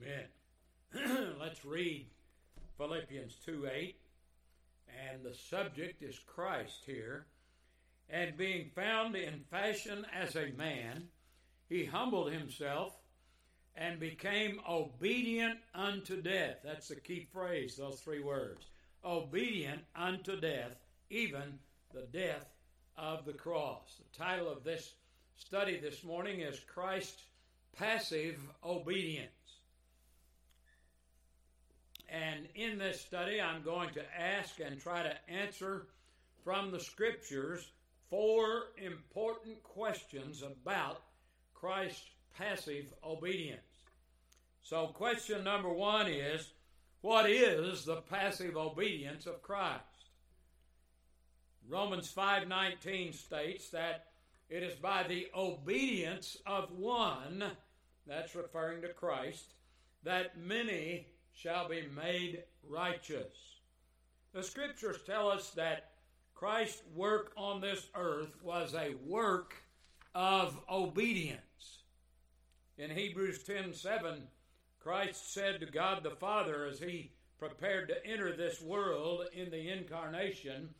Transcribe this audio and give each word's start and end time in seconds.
Amen. 0.00 1.34
Let's 1.40 1.64
read 1.64 2.06
Philippians 2.78 3.34
2 3.44 3.68
8. 3.72 3.96
And 5.10 5.24
the 5.24 5.34
subject 5.34 6.02
is 6.02 6.18
Christ 6.18 6.82
here. 6.86 7.26
And 8.08 8.36
being 8.36 8.70
found 8.74 9.14
in 9.14 9.44
fashion 9.50 10.04
as 10.12 10.36
a 10.36 10.52
man, 10.56 11.04
he 11.68 11.84
humbled 11.84 12.32
himself 12.32 12.94
and 13.76 14.00
became 14.00 14.60
obedient 14.68 15.58
unto 15.74 16.20
death. 16.20 16.56
That's 16.64 16.88
the 16.88 16.96
key 16.96 17.28
phrase, 17.32 17.76
those 17.76 18.00
three 18.00 18.20
words. 18.20 18.66
Obedient 19.04 19.82
unto 19.94 20.40
death, 20.40 20.76
even 21.08 21.58
the 21.94 22.06
death 22.12 22.46
of 22.96 23.24
the 23.24 23.32
cross. 23.32 23.96
The 23.98 24.18
title 24.18 24.50
of 24.50 24.64
this 24.64 24.94
study 25.36 25.78
this 25.78 26.02
morning 26.02 26.40
is 26.40 26.58
Christ's 26.60 27.22
passive 27.76 28.36
obedience. 28.64 29.30
And 32.10 32.48
in 32.56 32.76
this 32.76 33.00
study, 33.00 33.40
I'm 33.40 33.62
going 33.62 33.90
to 33.94 34.20
ask 34.20 34.58
and 34.58 34.80
try 34.80 35.02
to 35.02 35.30
answer 35.30 35.86
from 36.42 36.72
the 36.72 36.80
scriptures 36.80 37.70
four 38.08 38.64
important 38.76 39.62
questions 39.62 40.42
about 40.42 41.02
Christ's 41.54 42.02
passive 42.36 42.92
obedience. 43.04 43.60
So, 44.62 44.88
question 44.88 45.44
number 45.44 45.72
one 45.72 46.08
is 46.08 46.52
What 47.00 47.30
is 47.30 47.84
the 47.84 48.02
passive 48.02 48.56
obedience 48.56 49.26
of 49.26 49.40
Christ? 49.40 49.84
Romans 51.68 52.12
5:19 52.12 53.14
states 53.14 53.70
that 53.70 54.06
it 54.48 54.64
is 54.64 54.74
by 54.74 55.04
the 55.04 55.28
obedience 55.34 56.36
of 56.44 56.72
one, 56.72 57.56
that's 58.06 58.34
referring 58.34 58.82
to 58.82 58.92
Christ, 58.92 59.54
that 60.02 60.36
many 60.36 61.06
shall 61.34 61.68
be 61.68 61.86
made 61.94 62.44
righteous. 62.68 63.34
The 64.32 64.42
scriptures 64.42 64.98
tell 65.06 65.28
us 65.28 65.50
that 65.50 65.90
Christ's 66.34 66.82
work 66.94 67.32
on 67.36 67.60
this 67.60 67.86
earth 67.94 68.34
was 68.42 68.74
a 68.74 68.94
work 69.06 69.54
of 70.14 70.58
obedience. 70.70 71.40
In 72.78 72.90
Hebrews 72.90 73.42
10 73.42 73.74
7, 73.74 74.22
Christ 74.78 75.34
said 75.34 75.60
to 75.60 75.66
God 75.66 76.02
the 76.02 76.10
Father 76.10 76.64
as 76.64 76.78
he 76.78 77.12
prepared 77.38 77.88
to 77.88 78.06
enter 78.06 78.34
this 78.34 78.60
world 78.62 79.26
in 79.32 79.50
the 79.50 79.68
incarnation, 79.68 80.70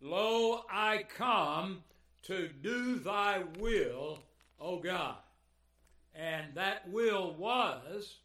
Lo, 0.00 0.64
I 0.70 1.04
come 1.16 1.82
to 2.24 2.48
do 2.48 2.98
thy 2.98 3.42
will, 3.58 4.22
O 4.60 4.78
God. 4.78 5.16
And 6.14 6.54
that 6.54 6.88
will 6.88 7.34
was 7.34 8.16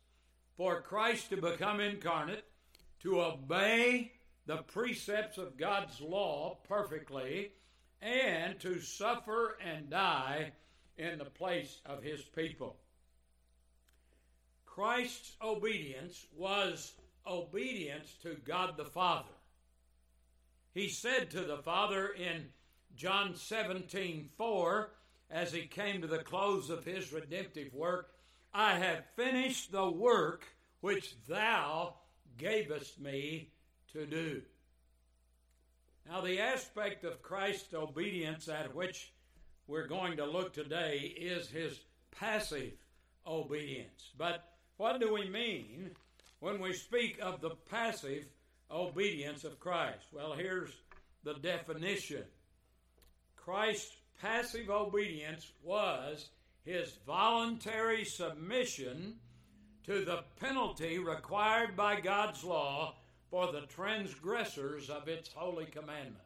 for 0.60 0.82
Christ 0.82 1.30
to 1.30 1.38
become 1.38 1.80
incarnate, 1.80 2.44
to 3.00 3.22
obey 3.22 4.12
the 4.46 4.58
precepts 4.58 5.38
of 5.38 5.56
God's 5.56 6.02
law 6.02 6.58
perfectly, 6.68 7.54
and 8.02 8.60
to 8.60 8.82
suffer 8.82 9.58
and 9.66 9.90
die 9.90 10.52
in 10.98 11.18
the 11.18 11.24
place 11.24 11.80
of 11.86 12.04
his 12.04 12.22
people. 12.24 12.76
Christ's 14.66 15.32
obedience 15.42 16.26
was 16.36 16.92
obedience 17.26 18.14
to 18.24 18.36
God 18.44 18.76
the 18.76 18.84
Father. 18.84 19.30
He 20.74 20.90
said 20.90 21.32
to 21.32 21.42
the 21.44 21.60
Father 21.60 22.10
in 22.10 22.48
John 22.98 23.34
17 23.34 24.28
4, 24.36 24.92
as 25.32 25.54
he 25.54 25.68
came 25.68 26.02
to 26.02 26.08
the 26.08 26.18
close 26.18 26.70
of 26.70 26.84
his 26.84 27.14
redemptive 27.14 27.74
work, 27.74 28.12
I 28.54 28.78
have 28.78 29.06
finished 29.16 29.72
the 29.72 29.90
work 29.90 30.46
which 30.82 31.16
thou 31.28 31.96
gavest 32.38 33.00
me 33.00 33.52
to 33.94 34.06
do. 34.06 34.42
Now, 36.08 36.22
the 36.22 36.40
aspect 36.40 37.04
of 37.04 37.22
Christ's 37.22 37.74
obedience 37.74 38.48
at 38.48 38.74
which 38.74 39.14
we're 39.68 39.88
going 39.88 40.18
to 40.18 40.26
look 40.26 40.54
today 40.54 41.14
is 41.16 41.48
his 41.50 41.80
passive 42.12 42.72
obedience. 43.28 44.12
But 44.18 44.44
what 44.78 45.00
do 45.00 45.14
we 45.14 45.30
mean 45.30 45.92
when 46.40 46.60
we 46.60 46.74
speak 46.74 47.20
of 47.22 47.42
the 47.42 47.52
passive 47.70 48.26
obedience 48.72 49.44
of 49.44 49.60
Christ? 49.60 50.06
Well, 50.12 50.34
here's 50.34 50.72
the 51.24 51.36
definition 51.36 52.24
Christ's 53.36 53.96
passive 54.20 54.70
obedience 54.70 55.52
was 55.64 56.30
his 56.66 56.98
voluntary 57.06 58.06
submission 58.06 59.16
to 59.86 60.06
the 60.06 60.24
penalty 60.40 61.00
required 61.00 61.76
by 61.76 62.00
God's 62.00 62.44
law 62.44 62.96
for 63.30 63.52
the 63.52 63.62
transgressors 63.62 64.90
of 64.90 65.08
its 65.08 65.32
holy 65.34 65.66
commandments. 65.66 66.24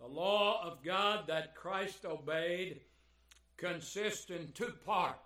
The 0.00 0.06
law 0.06 0.64
of 0.64 0.82
God 0.82 1.28
that 1.28 1.54
Christ 1.54 2.04
obeyed 2.04 2.80
consists 3.56 4.30
in 4.30 4.50
two 4.52 4.72
parts. 4.84 5.18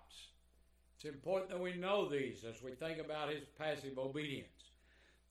It's 0.95 1.05
important 1.05 1.49
that 1.49 1.59
we 1.59 1.75
know 1.75 2.07
these 2.07 2.43
as 2.43 2.61
we 2.61 2.71
think 2.71 2.99
about 2.99 3.29
his 3.29 3.43
passive 3.57 3.97
obedience. 3.97 4.49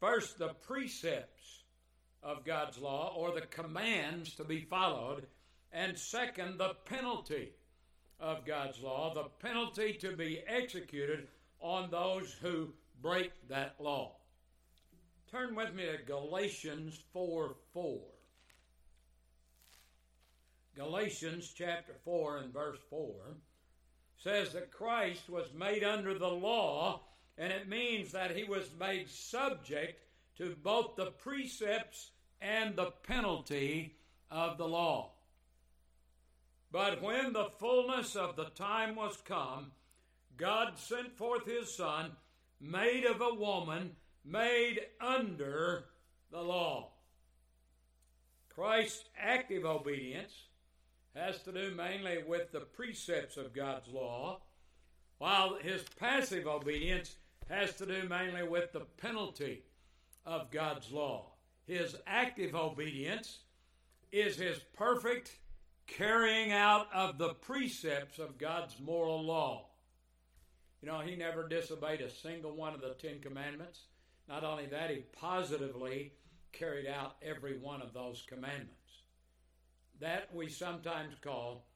First, 0.00 0.38
the 0.38 0.54
precepts 0.66 1.62
of 2.22 2.44
God's 2.44 2.78
law 2.78 3.14
or 3.16 3.32
the 3.32 3.46
commands 3.46 4.34
to 4.34 4.44
be 4.44 4.60
followed, 4.60 5.26
and 5.76 5.98
second, 5.98 6.56
the 6.56 6.74
penalty 6.86 7.50
of 8.18 8.46
God's 8.46 8.80
law, 8.80 9.12
the 9.12 9.24
penalty 9.46 9.92
to 10.00 10.16
be 10.16 10.42
executed 10.46 11.28
on 11.60 11.90
those 11.90 12.34
who 12.40 12.72
break 13.02 13.30
that 13.50 13.74
law. 13.78 14.16
Turn 15.30 15.54
with 15.54 15.74
me 15.74 15.84
to 15.84 16.02
Galatians 16.02 16.98
4 17.12 17.56
4. 17.74 18.00
Galatians 20.74 21.52
chapter 21.54 21.92
4 22.04 22.38
and 22.38 22.52
verse 22.54 22.78
4 22.88 23.12
says 24.16 24.54
that 24.54 24.72
Christ 24.72 25.28
was 25.28 25.52
made 25.54 25.84
under 25.84 26.18
the 26.18 26.26
law, 26.26 27.02
and 27.36 27.52
it 27.52 27.68
means 27.68 28.12
that 28.12 28.34
he 28.34 28.44
was 28.44 28.70
made 28.80 29.10
subject 29.10 30.00
to 30.38 30.56
both 30.62 30.96
the 30.96 31.10
precepts 31.10 32.12
and 32.40 32.74
the 32.76 32.92
penalty 33.02 33.96
of 34.30 34.56
the 34.56 34.66
law. 34.66 35.15
But 36.70 37.02
when 37.02 37.32
the 37.32 37.50
fullness 37.58 38.16
of 38.16 38.36
the 38.36 38.50
time 38.50 38.96
was 38.96 39.16
come, 39.24 39.72
God 40.36 40.78
sent 40.78 41.16
forth 41.16 41.46
his 41.46 41.74
Son, 41.74 42.12
made 42.60 43.04
of 43.04 43.20
a 43.20 43.34
woman, 43.34 43.96
made 44.24 44.80
under 45.00 45.84
the 46.30 46.42
law. 46.42 46.92
Christ's 48.48 49.04
active 49.18 49.64
obedience 49.64 50.32
has 51.14 51.42
to 51.42 51.52
do 51.52 51.74
mainly 51.74 52.22
with 52.26 52.52
the 52.52 52.60
precepts 52.60 53.36
of 53.36 53.54
God's 53.54 53.88
law, 53.88 54.42
while 55.18 55.56
his 55.60 55.82
passive 55.98 56.46
obedience 56.46 57.16
has 57.48 57.74
to 57.76 57.86
do 57.86 58.08
mainly 58.08 58.42
with 58.42 58.72
the 58.72 58.86
penalty 58.98 59.62
of 60.26 60.50
God's 60.50 60.90
law. 60.90 61.32
His 61.66 61.96
active 62.06 62.54
obedience 62.54 63.38
is 64.12 64.36
his 64.36 64.58
perfect 64.76 65.36
carrying 65.86 66.52
out 66.52 66.88
of 66.92 67.18
the 67.18 67.34
precepts 67.34 68.18
of 68.18 68.38
God's 68.38 68.78
moral 68.80 69.24
law. 69.24 69.66
You 70.82 70.88
know, 70.88 71.00
he 71.00 71.16
never 71.16 71.48
disobeyed 71.48 72.00
a 72.00 72.10
single 72.10 72.54
one 72.54 72.74
of 72.74 72.80
the 72.80 72.94
Ten 72.94 73.20
Commandments. 73.20 73.80
Not 74.28 74.44
only 74.44 74.66
that, 74.66 74.90
he 74.90 75.04
positively 75.18 76.12
carried 76.52 76.86
out 76.86 77.16
every 77.22 77.58
one 77.58 77.82
of 77.82 77.92
those 77.92 78.24
commandments. 78.28 78.72
That 80.00 80.28
we 80.34 80.48
sometimes 80.48 81.14
call 81.22 81.66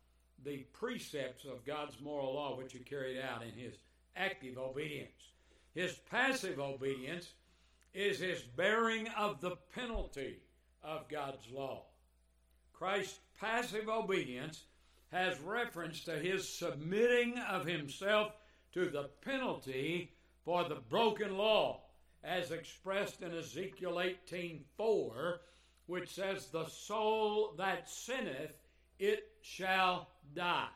the 0.45 0.67
precepts 0.73 1.45
of 1.45 1.65
God's 1.65 2.01
moral 2.01 2.35
law, 2.35 2.57
which 2.57 2.73
he 2.73 2.81
carried 2.81 3.19
out 3.21 3.43
in 3.43 3.53
his 3.53 3.75
active 4.17 4.59
obedience. 4.59 5.11
His 5.75 5.95
passive 6.11 6.59
obedience 6.59 7.33
is 7.95 8.19
his 8.19 8.43
bearing 8.43 9.09
of 9.17 9.41
the 9.41 9.57
penalty 9.75 10.39
of 10.83 11.09
God's 11.09 11.47
law. 11.53 11.85
Christ's 12.81 13.21
passive 13.39 13.91
obedience 13.91 14.65
has 15.13 15.39
reference 15.41 16.03
to 16.05 16.13
his 16.13 16.49
submitting 16.49 17.39
of 17.39 17.67
himself 17.67 18.33
to 18.73 18.89
the 18.89 19.11
penalty 19.21 20.15
for 20.47 20.65
the 20.65 20.77
broken 20.89 21.37
law, 21.37 21.83
as 22.25 22.53
expressed 22.53 23.21
in 23.21 23.37
Ezekiel 23.37 24.01
18:4, 24.01 25.43
which 25.85 26.09
says, 26.09 26.51
"The 26.51 26.69
soul 26.69 27.53
that 27.59 27.91
sinneth, 27.91 28.57
it 28.99 29.31
shall 29.43 30.11
die." 30.33 30.73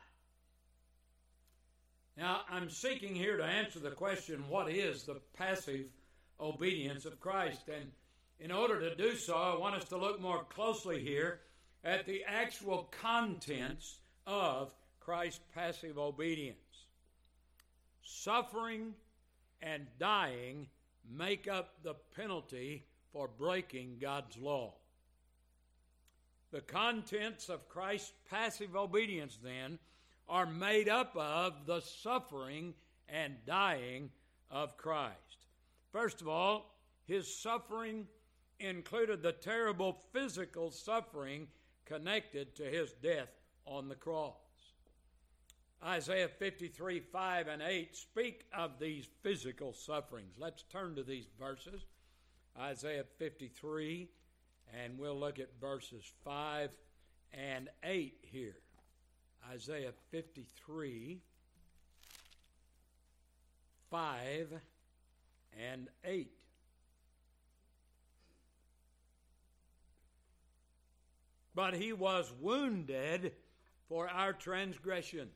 Now, 2.19 2.45
I'm 2.51 2.69
seeking 2.69 3.15
here 3.15 3.39
to 3.39 3.45
answer 3.45 3.79
the 3.79 3.93
question, 3.93 4.51
what 4.51 4.71
is 4.71 5.05
the 5.05 5.23
passive 5.33 5.91
obedience 6.39 7.07
of 7.07 7.19
Christ? 7.19 7.67
And 7.71 7.95
in 8.39 8.53
order 8.53 8.79
to 8.81 8.95
do 8.95 9.17
so, 9.17 9.35
I 9.35 9.57
want 9.57 9.77
us 9.77 9.89
to 9.89 9.97
look 9.97 10.21
more 10.21 10.45
closely 10.45 11.03
here 11.03 11.41
at 11.85 12.07
the 12.07 12.25
actual 12.27 12.89
contents 13.03 13.99
of 14.27 14.75
Christ's 15.01 15.41
passive 15.55 15.99
obedience. 15.99 16.59
suffering 18.03 18.95
and 19.63 19.87
dying 19.99 20.67
make 21.11 21.49
up 21.49 21.75
the 21.83 21.95
penalty 22.17 22.85
for 23.13 23.29
breaking 23.29 23.97
God's 24.01 24.37
law. 24.37 24.75
The 26.53 26.61
contents 26.61 27.49
of 27.49 27.69
Christ's 27.69 28.13
passive 28.31 28.77
obedience, 28.77 29.39
then, 29.43 29.79
are 30.29 30.47
made 30.47 30.89
up 30.89 31.17
of 31.17 31.67
the 31.67 31.81
suffering 31.81 32.75
and 33.09 33.35
dying 33.47 34.11
of 34.51 34.77
Christ. 34.77 35.47
First 35.93 36.21
of 36.21 36.29
all, 36.29 36.75
his 37.07 37.35
suffering 37.35 38.07
included 38.61 39.23
the 39.23 39.33
terrible 39.33 39.99
physical 40.13 40.71
suffering 40.71 41.49
connected 41.87 42.55
to 42.57 42.65
his 42.65 42.93
death 43.03 43.29
on 43.67 43.89
the 43.89 43.95
cross. 43.95 44.35
Isaiah 45.85 46.29
53 46.29 47.01
5 47.01 47.49
and 47.49 47.63
8 47.63 47.95
speak 47.95 48.45
of 48.57 48.79
these 48.79 49.07
physical 49.23 49.73
sufferings. 49.73 50.35
Let's 50.39 50.63
turn 50.63 50.95
to 50.97 51.03
these 51.03 51.27
verses. 51.39 51.83
Isaiah 52.59 53.05
53, 53.19 54.09
and 54.83 54.99
we'll 54.99 55.19
look 55.19 55.39
at 55.39 55.61
verses 55.61 56.05
5 56.25 56.71
and 57.33 57.69
8 57.83 58.15
here. 58.23 58.57
Isaiah 59.53 59.93
53 60.11 61.21
5 63.91 64.61
and 65.71 65.89
8. 66.05 66.31
But 71.55 71.75
he 71.75 71.93
was 71.93 72.33
wounded 72.41 73.33
for 73.89 74.09
our 74.09 74.33
transgressions, 74.33 75.35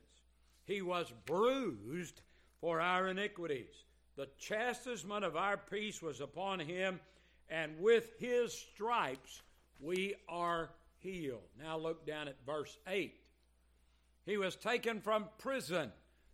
he 0.65 0.81
was 0.81 1.13
bruised 1.25 2.21
for 2.59 2.81
our 2.81 3.07
iniquities. 3.07 3.85
The 4.15 4.27
chastisement 4.37 5.23
of 5.23 5.37
our 5.37 5.55
peace 5.55 6.01
was 6.01 6.19
upon 6.19 6.59
him, 6.59 6.99
and 7.49 7.79
with 7.79 8.11
his 8.19 8.53
stripes 8.53 9.41
we 9.79 10.15
are 10.27 10.71
healed. 10.97 11.47
Now 11.57 11.77
look 11.77 12.05
down 12.05 12.27
at 12.27 12.35
verse 12.45 12.77
8. 12.87 13.13
He 14.25 14.37
was 14.37 14.55
taken 14.55 14.99
from 14.99 15.25
prison 15.37 15.91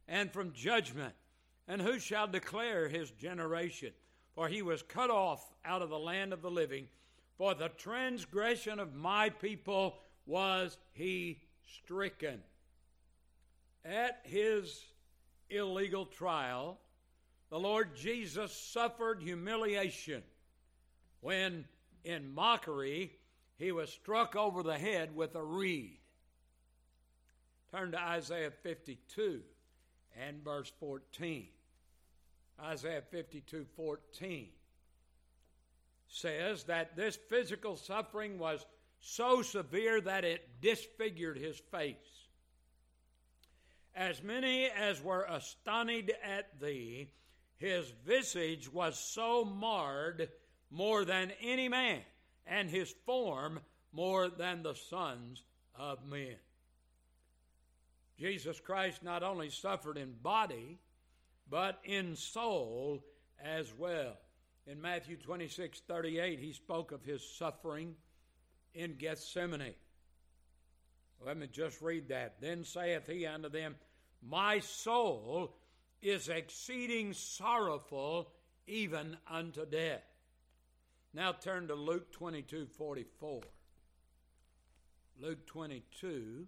and 0.08 0.32
from 0.32 0.54
judgment. 0.54 1.14
And 1.68 1.82
who 1.82 2.00
shall 2.00 2.28
declare 2.28 2.88
his 2.88 3.12
generation? 3.12 3.92
For 4.34 4.48
he 4.48 4.62
was 4.62 4.82
cut 4.84 5.10
off 5.10 5.54
out 5.64 5.82
of 5.82 5.90
the 5.90 6.00
land 6.00 6.34
of 6.34 6.42
the 6.42 6.52
living. 6.52 6.88
For 7.38 7.54
the 7.54 7.70
transgression 7.70 8.80
of 8.80 8.96
my 8.96 9.30
people 9.30 9.98
was 10.26 10.78
he 10.94 11.42
stricken. 11.78 12.42
At 13.84 14.22
his 14.24 14.84
illegal 15.50 16.06
trial, 16.06 16.80
the 17.50 17.60
Lord 17.60 17.96
Jesus 17.96 18.52
suffered 18.52 19.22
humiliation 19.22 20.24
when, 21.20 21.66
in 22.04 22.34
mockery, 22.34 23.12
he 23.58 23.72
was 23.72 23.90
struck 23.92 24.36
over 24.36 24.64
the 24.64 24.78
head 24.78 25.16
with 25.16 25.36
a 25.36 25.44
reed. 25.44 26.00
Turn 27.72 27.92
to 27.92 28.00
Isaiah 28.00 28.52
52 28.52 29.42
and 30.20 30.44
verse 30.44 30.72
14. 30.80 31.48
Isaiah 32.62 33.04
52 33.12 33.66
14 33.76 34.48
says 36.16 36.64
that 36.64 36.96
this 36.96 37.18
physical 37.30 37.76
suffering 37.76 38.40
was 38.40 38.66
so 39.02 39.42
severe 39.42 40.00
that 40.00 40.24
it 40.24 40.62
disfigured 40.62 41.38
his 41.38 41.60
face. 41.72 41.96
As 43.94 44.24
many 44.24 44.66
as 44.66 45.02
were 45.02 45.26
astonished 45.30 46.12
at 46.24 46.60
thee, 46.60 47.10
his 47.58 47.92
visage 48.06 48.72
was 48.72 48.98
so 48.98 49.44
marred 49.44 50.30
more 50.72 51.04
than 51.06 51.32
any 51.42 51.68
man, 51.68 52.02
and 52.48 52.70
his 52.70 52.94
form 53.06 53.60
more 53.92 54.30
than 54.30 54.64
the 54.64 54.76
sons 54.76 55.44
of 55.78 56.06
men. 56.06 56.36
Jesus 58.18 58.60
Christ 58.62 59.04
not 59.04 59.24
only 59.24 59.50
suffered 59.50 59.98
in 59.98 60.14
body, 60.14 60.80
but 61.50 61.80
in 61.84 62.16
soul 62.16 63.04
as 63.44 63.74
well. 63.74 64.16
In 64.68 64.82
Matthew 64.82 65.18
26 65.18 65.82
38, 65.88 66.40
he 66.40 66.54
spoke 66.54 66.92
of 66.92 67.04
his 67.04 67.24
suffering 67.38 67.96
in 68.74 68.96
Gethsemane. 68.96 69.76
Let 71.24 71.38
me 71.38 71.48
just 71.48 71.82
read 71.82 72.10
that. 72.10 72.42
Then 72.42 72.64
saith 72.64 73.08
he 73.08 73.26
unto 73.26 73.50
them, 73.50 73.76
My 74.22 74.60
soul 74.60 75.56
is 76.02 76.30
exceeding 76.30 77.14
sorrowful, 77.14 78.32
even 78.68 79.18
unto 79.30 79.66
death. 79.66 80.04
Now 81.14 81.32
turn 81.32 81.68
to 81.68 81.76
Luke 81.76 82.12
22 82.12 82.68
44. 82.78 83.42
Luke 85.22 85.46
22, 85.48 86.48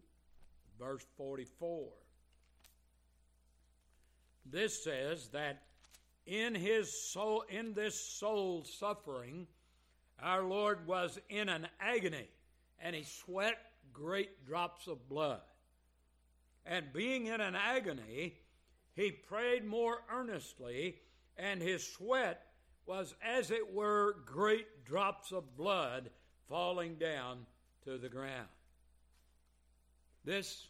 verse 0.77 1.05
44. 1.15 1.87
This 4.45 4.83
says 4.83 5.29
that 5.29 5.63
in 6.27 6.53
his 6.53 6.91
soul, 6.91 7.43
in 7.49 7.73
this 7.73 7.99
soul 7.99 8.63
suffering, 8.65 9.47
our 10.21 10.43
Lord 10.43 10.85
was 10.85 11.17
in 11.29 11.47
an 11.47 11.67
agony, 11.79 12.27
and 12.79 12.95
he 12.95 13.03
sweat 13.03 13.57
great 13.93 14.45
drops 14.45 14.87
of 14.87 15.07
blood. 15.07 15.41
And 16.65 16.91
being 16.91 17.27
in 17.27 17.39
an 17.39 17.55
agony, 17.55 18.35
he 18.93 19.11
prayed 19.11 19.63
more 19.63 20.01
earnestly, 20.11 20.97
and 21.37 21.61
his 21.61 21.87
sweat 21.87 22.45
was 22.85 23.15
as 23.23 23.49
it 23.51 23.73
were 23.73 24.17
great 24.25 24.85
drops 24.85 25.31
of 25.31 25.55
blood 25.55 26.09
falling 26.49 26.95
down 26.95 27.45
to 27.85 27.97
the 27.97 28.09
ground. 28.09 28.47
This 30.25 30.67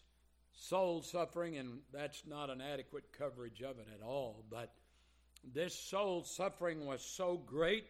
soul 0.53 1.01
suffering, 1.01 1.57
and 1.57 1.79
that's 1.91 2.23
not 2.27 2.49
an 2.49 2.61
adequate 2.61 3.05
coverage 3.17 3.61
of 3.61 3.79
it 3.79 3.87
at 3.93 4.05
all, 4.05 4.43
but 4.51 4.71
this 5.53 5.77
soul 5.77 6.23
suffering 6.23 6.85
was 6.85 7.01
so 7.01 7.41
great 7.45 7.85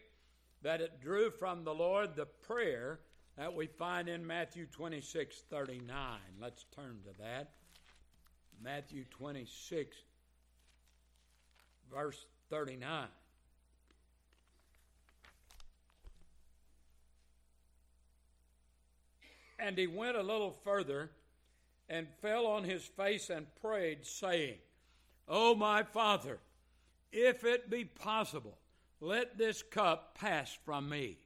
that 0.62 0.80
it 0.80 1.00
drew 1.00 1.30
from 1.30 1.64
the 1.64 1.74
Lord 1.74 2.16
the 2.16 2.26
prayer 2.26 3.00
that 3.36 3.54
we 3.54 3.66
find 3.66 4.08
in 4.08 4.26
Matthew 4.26 4.66
26 4.66 5.42
39. 5.50 6.18
Let's 6.40 6.64
turn 6.74 6.98
to 7.04 7.22
that. 7.22 7.50
Matthew 8.62 9.04
26, 9.10 9.96
verse 11.92 12.26
39. 12.50 13.06
And 19.60 19.78
he 19.78 19.86
went 19.86 20.16
a 20.16 20.22
little 20.22 20.56
further 20.64 21.10
and 21.88 22.06
fell 22.20 22.46
on 22.46 22.64
his 22.64 22.84
face 22.84 23.30
and 23.30 23.46
prayed, 23.60 24.04
saying, 24.06 24.54
O 25.28 25.54
my 25.54 25.82
Father, 25.82 26.38
if 27.12 27.44
it 27.44 27.70
be 27.70 27.84
possible, 27.84 28.58
let 29.00 29.38
this 29.38 29.62
cup 29.62 30.16
pass 30.18 30.56
from 30.64 30.88
me. 30.88 31.18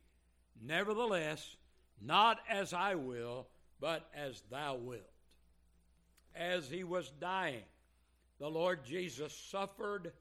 Nevertheless, 0.60 1.56
not 2.00 2.38
as 2.48 2.72
I 2.72 2.94
will, 2.94 3.48
but 3.80 4.08
as 4.14 4.42
thou 4.50 4.76
wilt. 4.76 5.02
As 6.34 6.68
he 6.68 6.84
was 6.84 7.10
dying, 7.20 7.64
the 8.38 8.48
Lord 8.48 8.84
Jesus 8.84 9.36
suffered 9.36 10.12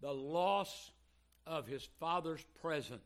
the 0.00 0.12
loss 0.12 0.90
of 1.46 1.66
his 1.66 1.88
Father's 1.98 2.44
presence. 2.60 3.02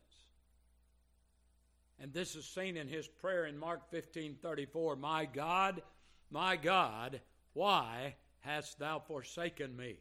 And 2.00 2.12
this 2.12 2.34
is 2.34 2.44
seen 2.44 2.76
in 2.76 2.88
his 2.88 3.06
prayer 3.06 3.46
in 3.46 3.58
Mark 3.58 3.90
15 3.90 4.36
34. 4.42 4.96
My 4.96 5.24
God, 5.26 5.82
my 6.30 6.56
God, 6.56 7.20
why 7.52 8.16
hast 8.40 8.78
thou 8.78 8.98
forsaken 8.98 9.76
me? 9.76 9.98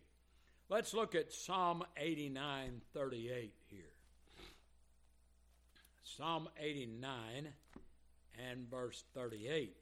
Let's 0.74 0.96
look 0.96 1.14
at 1.14 1.32
Psalm 1.32 1.84
89 1.98 2.82
38 2.96 3.54
here. 3.70 3.80
Psalm 6.02 6.50
89 6.60 7.50
and 8.50 8.68
verse 8.72 9.04
38. 9.14 9.76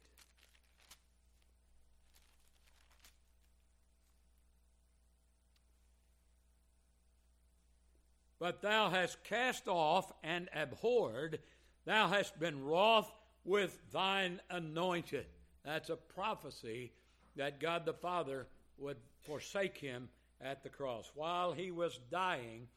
But 8.38 8.60
thou 8.60 8.90
hast 8.90 9.24
cast 9.24 9.68
off 9.68 10.12
and 10.22 10.50
abhorred, 10.54 11.38
thou 11.86 12.08
hast 12.08 12.38
been 12.38 12.62
wroth 12.62 13.10
with 13.46 13.78
thine 13.92 14.42
anointed. 14.50 15.24
That's 15.64 15.88
a 15.88 15.96
prophecy 15.96 16.92
that 17.36 17.60
God 17.60 17.86
the 17.86 17.94
Father 17.94 18.46
would 18.76 18.98
forsake 19.22 19.78
him 19.78 20.10
at 20.42 20.62
the 20.62 20.68
cross. 20.68 21.10
While 21.14 21.52
he 21.52 21.70
was 21.70 21.98
dying, 22.10 22.68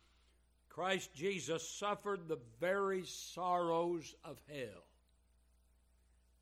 Christ 0.69 1.13
Jesus 1.15 1.67
suffered 1.67 2.27
the 2.27 2.39
very 2.59 3.03
sorrows 3.05 4.13
of 4.23 4.37
hell. 4.47 4.83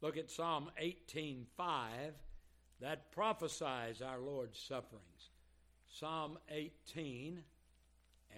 Look 0.02 0.18
at 0.18 0.30
Psalm 0.30 0.70
18:5 0.78 2.14
that 2.82 3.12
prophesies 3.12 4.02
our 4.02 4.20
Lord's 4.20 4.60
sufferings. 4.60 5.30
Psalm 5.88 6.38
18 6.50 7.44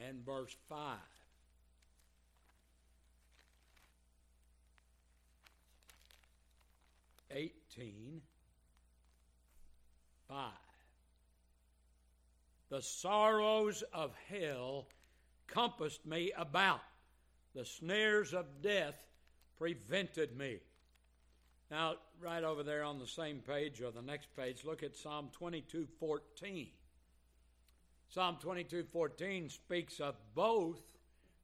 and 0.07 0.25
verse 0.25 0.55
5. 0.69 0.99
Eighteen, 7.31 8.21
five. 10.29 10.64
The 12.75 12.81
sorrows 12.81 13.85
of 13.93 14.13
hell 14.29 14.89
compassed 15.47 16.05
me 16.05 16.33
about. 16.35 16.81
The 17.53 17.63
snares 17.63 18.33
of 18.33 18.61
death 18.61 19.01
prevented 19.57 20.37
me. 20.37 20.57
Now, 21.71 21.93
right 22.19 22.43
over 22.43 22.63
there 22.63 22.83
on 22.83 22.99
the 22.99 23.07
same 23.07 23.39
page 23.39 23.81
or 23.81 23.91
the 23.91 24.01
next 24.01 24.35
page, 24.35 24.65
look 24.65 24.83
at 24.83 24.97
Psalm 24.97 25.29
22 25.31 25.87
14. 26.01 26.67
Psalm 28.09 28.37
22 28.41 28.83
14 28.91 29.47
speaks 29.47 30.01
of 30.01 30.15
both 30.33 30.81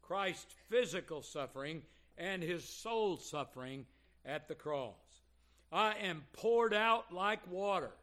Christ's 0.02 0.54
physical 0.70 1.22
suffering 1.22 1.82
and 2.18 2.44
his 2.44 2.68
soul 2.68 3.16
suffering 3.16 3.86
at 4.26 4.50
the 4.50 4.56
cross. 4.56 4.96
I 5.72 5.94
am 5.94 6.26
poured 6.34 6.74
out 6.74 7.14
like 7.14 7.50
water, 7.50 7.94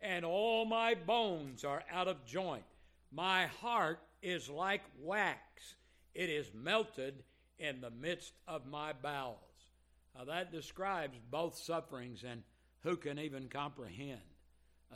and 0.00 0.24
all 0.24 0.64
my 0.64 0.94
bones 0.94 1.64
are 1.64 1.82
out 1.90 2.08
of 2.08 2.24
joint. 2.24 2.64
My 3.10 3.46
heart 3.46 4.00
is 4.22 4.48
like 4.48 4.82
wax, 5.00 5.74
it 6.14 6.28
is 6.28 6.50
melted 6.54 7.22
in 7.58 7.80
the 7.80 7.90
midst 7.90 8.34
of 8.46 8.66
my 8.66 8.92
bowels. 8.92 9.38
Now, 10.16 10.24
that 10.24 10.52
describes 10.52 11.18
both 11.30 11.56
sufferings, 11.56 12.24
and 12.28 12.42
who 12.82 12.96
can 12.96 13.18
even 13.18 13.48
comprehend 13.48 14.20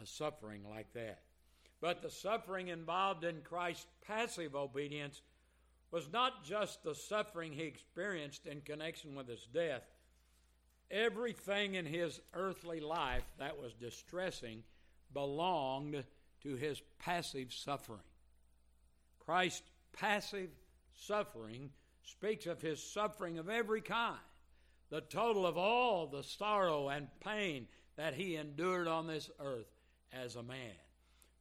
a 0.01 0.07
suffering 0.07 0.63
like 0.69 0.93
that? 0.95 1.21
But 1.81 2.03
the 2.03 2.11
suffering 2.11 2.69
involved 2.69 3.25
in 3.25 3.41
Christ's 3.43 3.87
passive 4.07 4.55
obedience 4.55 5.23
was 5.91 6.11
not 6.13 6.45
just 6.45 6.83
the 6.83 6.95
suffering 6.95 7.53
he 7.53 7.65
experienced 7.65 8.47
in 8.47 8.61
connection 8.63 9.15
with 9.15 9.29
his 9.29 9.47
death. 9.53 9.83
Everything 10.91 11.75
in 11.75 11.87
his 11.87 12.21
earthly 12.35 12.81
life 12.81 13.25
that 13.39 13.61
was 13.61 13.75
distressing 13.75 14.63
belonged 15.13 16.05
to 16.43 16.55
his 16.57 16.81
passive 16.99 17.53
suffering. 17.53 18.01
Christ's 19.19 19.71
passive 19.93 20.51
suffering 20.95 21.71
speaks 22.03 22.47
of 22.47 22.61
his 22.61 22.83
suffering 22.83 23.39
of 23.39 23.49
every 23.49 23.81
kind 23.81 24.19
the 24.91 25.01
total 25.01 25.47
of 25.47 25.57
all 25.57 26.07
the 26.07 26.23
sorrow 26.23 26.91
and 26.91 27.09
pain 27.21 27.67
that 27.97 28.13
he 28.13 28.37
endured 28.37 28.87
on 28.87 29.07
this 29.07 29.31
earth 29.41 29.73
as 30.13 30.37
a 30.37 30.43
man. 30.43 30.75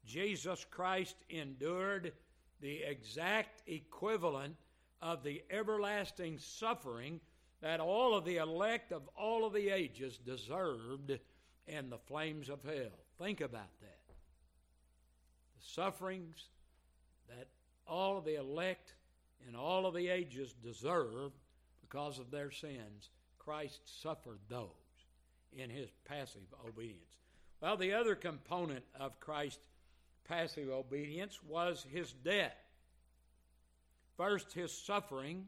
Jesus 0.05 0.65
Christ 0.71 1.17
endured 1.29 2.13
the 2.61 2.81
exact 2.83 3.61
equivalent 3.67 4.55
of 5.01 5.23
the 5.23 5.43
everlasting 5.49 6.37
suffering 6.39 7.19
that 7.61 7.81
all 7.81 8.15
of 8.15 8.23
the 8.23 8.37
elect 8.37 8.93
of 8.93 9.01
all 9.17 9.45
of 9.45 9.51
the 9.51 9.69
ages 9.69 10.17
deserved 10.17 11.19
in 11.67 11.89
the 11.89 11.97
flames 11.97 12.47
of 12.47 12.63
hell. 12.63 13.00
Think 13.21 13.41
about 13.41 13.69
that. 13.81 13.99
The 14.07 15.63
sufferings 15.73 16.47
that 17.29 17.47
all 17.87 18.17
of 18.17 18.25
the 18.25 18.39
elect 18.39 18.93
in 19.47 19.55
all 19.55 19.85
of 19.85 19.93
the 19.93 20.07
ages 20.07 20.55
deserve 20.63 21.31
because 21.81 22.17
of 22.17 22.31
their 22.31 22.49
sins 22.49 23.09
Christ 23.37 23.81
suffered 24.01 24.39
those 24.49 24.69
in 25.53 25.69
his 25.69 25.89
passive 26.05 26.41
obedience. 26.67 27.17
Well, 27.61 27.77
the 27.77 27.93
other 27.93 28.15
component 28.15 28.83
of 28.99 29.19
Christ's 29.19 29.67
passive 30.27 30.69
obedience 30.69 31.39
was 31.43 31.85
his 31.91 32.11
death. 32.11 32.57
First, 34.17 34.53
his 34.53 34.71
suffering, 34.71 35.47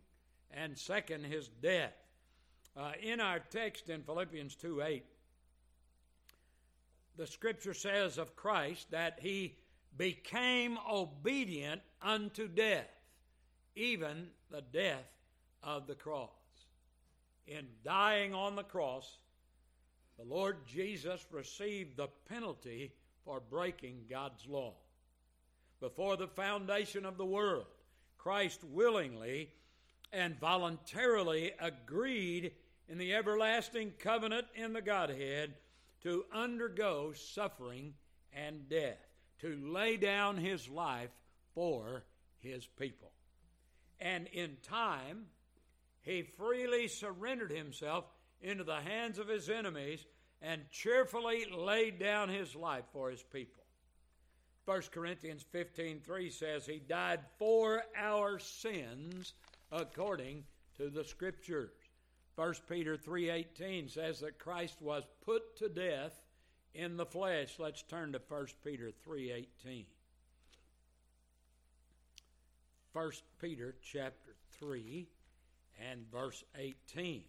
and 0.51 0.77
second, 0.77 1.25
his 1.25 1.47
death. 1.47 1.93
Uh, 2.77 2.91
in 3.01 3.19
our 3.19 3.39
text 3.39 3.89
in 3.89 4.03
Philippians 4.03 4.55
2 4.55 4.81
8, 4.81 5.03
the 7.17 7.27
scripture 7.27 7.73
says 7.73 8.17
of 8.17 8.35
Christ 8.35 8.91
that 8.91 9.19
he 9.21 9.55
became 9.97 10.77
obedient 10.89 11.81
unto 12.01 12.47
death, 12.47 12.89
even 13.75 14.27
the 14.49 14.61
death 14.61 15.05
of 15.61 15.87
the 15.87 15.95
cross 15.95 16.29
in 17.47 17.65
dying 17.83 18.33
on 18.33 18.55
the 18.55 18.63
cross, 18.63 19.17
the 20.17 20.25
Lord 20.25 20.57
Jesus 20.67 21.25
received 21.31 21.97
the 21.97 22.07
penalty 22.29 22.91
for 23.25 23.39
breaking 23.39 24.05
God's 24.09 24.45
law. 24.47 24.73
Before 25.79 26.15
the 26.15 26.27
foundation 26.27 27.05
of 27.05 27.17
the 27.17 27.25
world, 27.25 27.65
Christ 28.17 28.63
willingly 28.63 29.49
and 30.13 30.39
voluntarily 30.39 31.51
agreed 31.59 32.51
in 32.87 32.97
the 32.97 33.13
everlasting 33.13 33.93
covenant 33.99 34.47
in 34.55 34.73
the 34.73 34.81
Godhead 34.81 35.53
to 36.03 36.25
undergo 36.33 37.13
suffering 37.13 37.93
and 38.33 38.69
death, 38.69 38.99
to 39.39 39.57
lay 39.63 39.97
down 39.97 40.37
his 40.37 40.69
life 40.69 41.11
for 41.55 42.03
his 42.39 42.65
people. 42.65 43.11
And 43.99 44.27
in 44.27 44.57
time, 44.63 45.25
he 46.01 46.23
freely 46.23 46.87
surrendered 46.87 47.51
himself 47.51 48.05
into 48.41 48.63
the 48.63 48.81
hands 48.81 49.17
of 49.17 49.27
his 49.27 49.49
enemies 49.49 50.05
and 50.41 50.69
cheerfully 50.71 51.45
laid 51.45 51.99
down 51.99 52.27
his 52.27 52.55
life 52.55 52.83
for 52.91 53.09
his 53.09 53.23
people. 53.23 53.63
1 54.65 54.81
Corinthians 54.91 55.43
15:3 55.53 56.31
says 56.31 56.65
he 56.65 56.79
died 56.79 57.21
for 57.37 57.83
our 57.95 58.39
sins 58.39 59.33
according 59.71 60.45
to 60.77 60.89
the 60.89 61.03
scriptures. 61.03 61.71
1 62.35 62.53
Peter 62.67 62.97
3:18 62.97 63.89
says 63.89 64.19
that 64.21 64.39
Christ 64.39 64.81
was 64.81 65.03
put 65.21 65.55
to 65.57 65.69
death 65.69 66.19
in 66.73 66.97
the 66.97 67.05
flesh. 67.05 67.59
Let's 67.59 67.83
turn 67.83 68.13
to 68.13 68.19
1 68.19 68.47
Peter 68.63 68.91
3:18. 68.91 69.85
1 72.91 73.11
Peter 73.39 73.75
chapter 73.81 74.35
3 74.51 75.07
and 75.79 76.07
verse 76.11 76.43
18. 76.55 77.23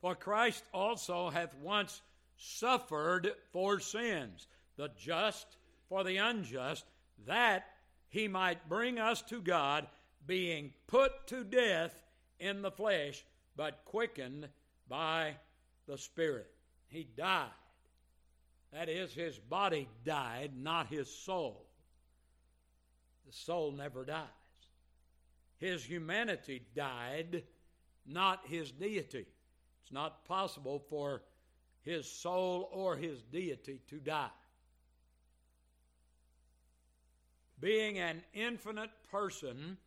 For 0.00 0.14
Christ 0.14 0.64
also 0.72 1.30
hath 1.30 1.54
once 1.56 2.02
suffered 2.36 3.34
for 3.50 3.80
sins, 3.80 4.46
the 4.76 4.88
just 4.98 5.56
for 5.88 6.04
the 6.04 6.18
unjust, 6.18 6.84
that 7.26 7.75
he 8.08 8.28
might 8.28 8.68
bring 8.68 8.98
us 8.98 9.22
to 9.22 9.40
God, 9.40 9.86
being 10.26 10.72
put 10.86 11.26
to 11.28 11.44
death 11.44 11.94
in 12.38 12.62
the 12.62 12.70
flesh, 12.70 13.24
but 13.56 13.84
quickened 13.84 14.48
by 14.88 15.34
the 15.86 15.98
Spirit. 15.98 16.50
He 16.88 17.08
died. 17.16 17.50
That 18.72 18.88
is, 18.88 19.12
his 19.12 19.38
body 19.38 19.88
died, 20.04 20.52
not 20.56 20.88
his 20.88 21.08
soul 21.08 21.66
the 23.26 23.32
soul 23.32 23.72
never 23.72 24.04
dies. 24.04 24.22
His 25.58 25.84
humanity 25.84 26.62
died, 26.74 27.42
not 28.06 28.46
his 28.46 28.70
deity. 28.70 29.26
It's 29.82 29.92
not 29.92 30.24
possible 30.24 30.78
for 30.88 31.22
his 31.82 32.10
soul 32.10 32.68
or 32.72 32.96
his 32.96 33.22
deity 33.22 33.80
to 33.88 33.98
die. 33.98 34.30
Being 37.60 37.98
an 37.98 38.22
infinite 38.34 38.90
person, 39.10 39.78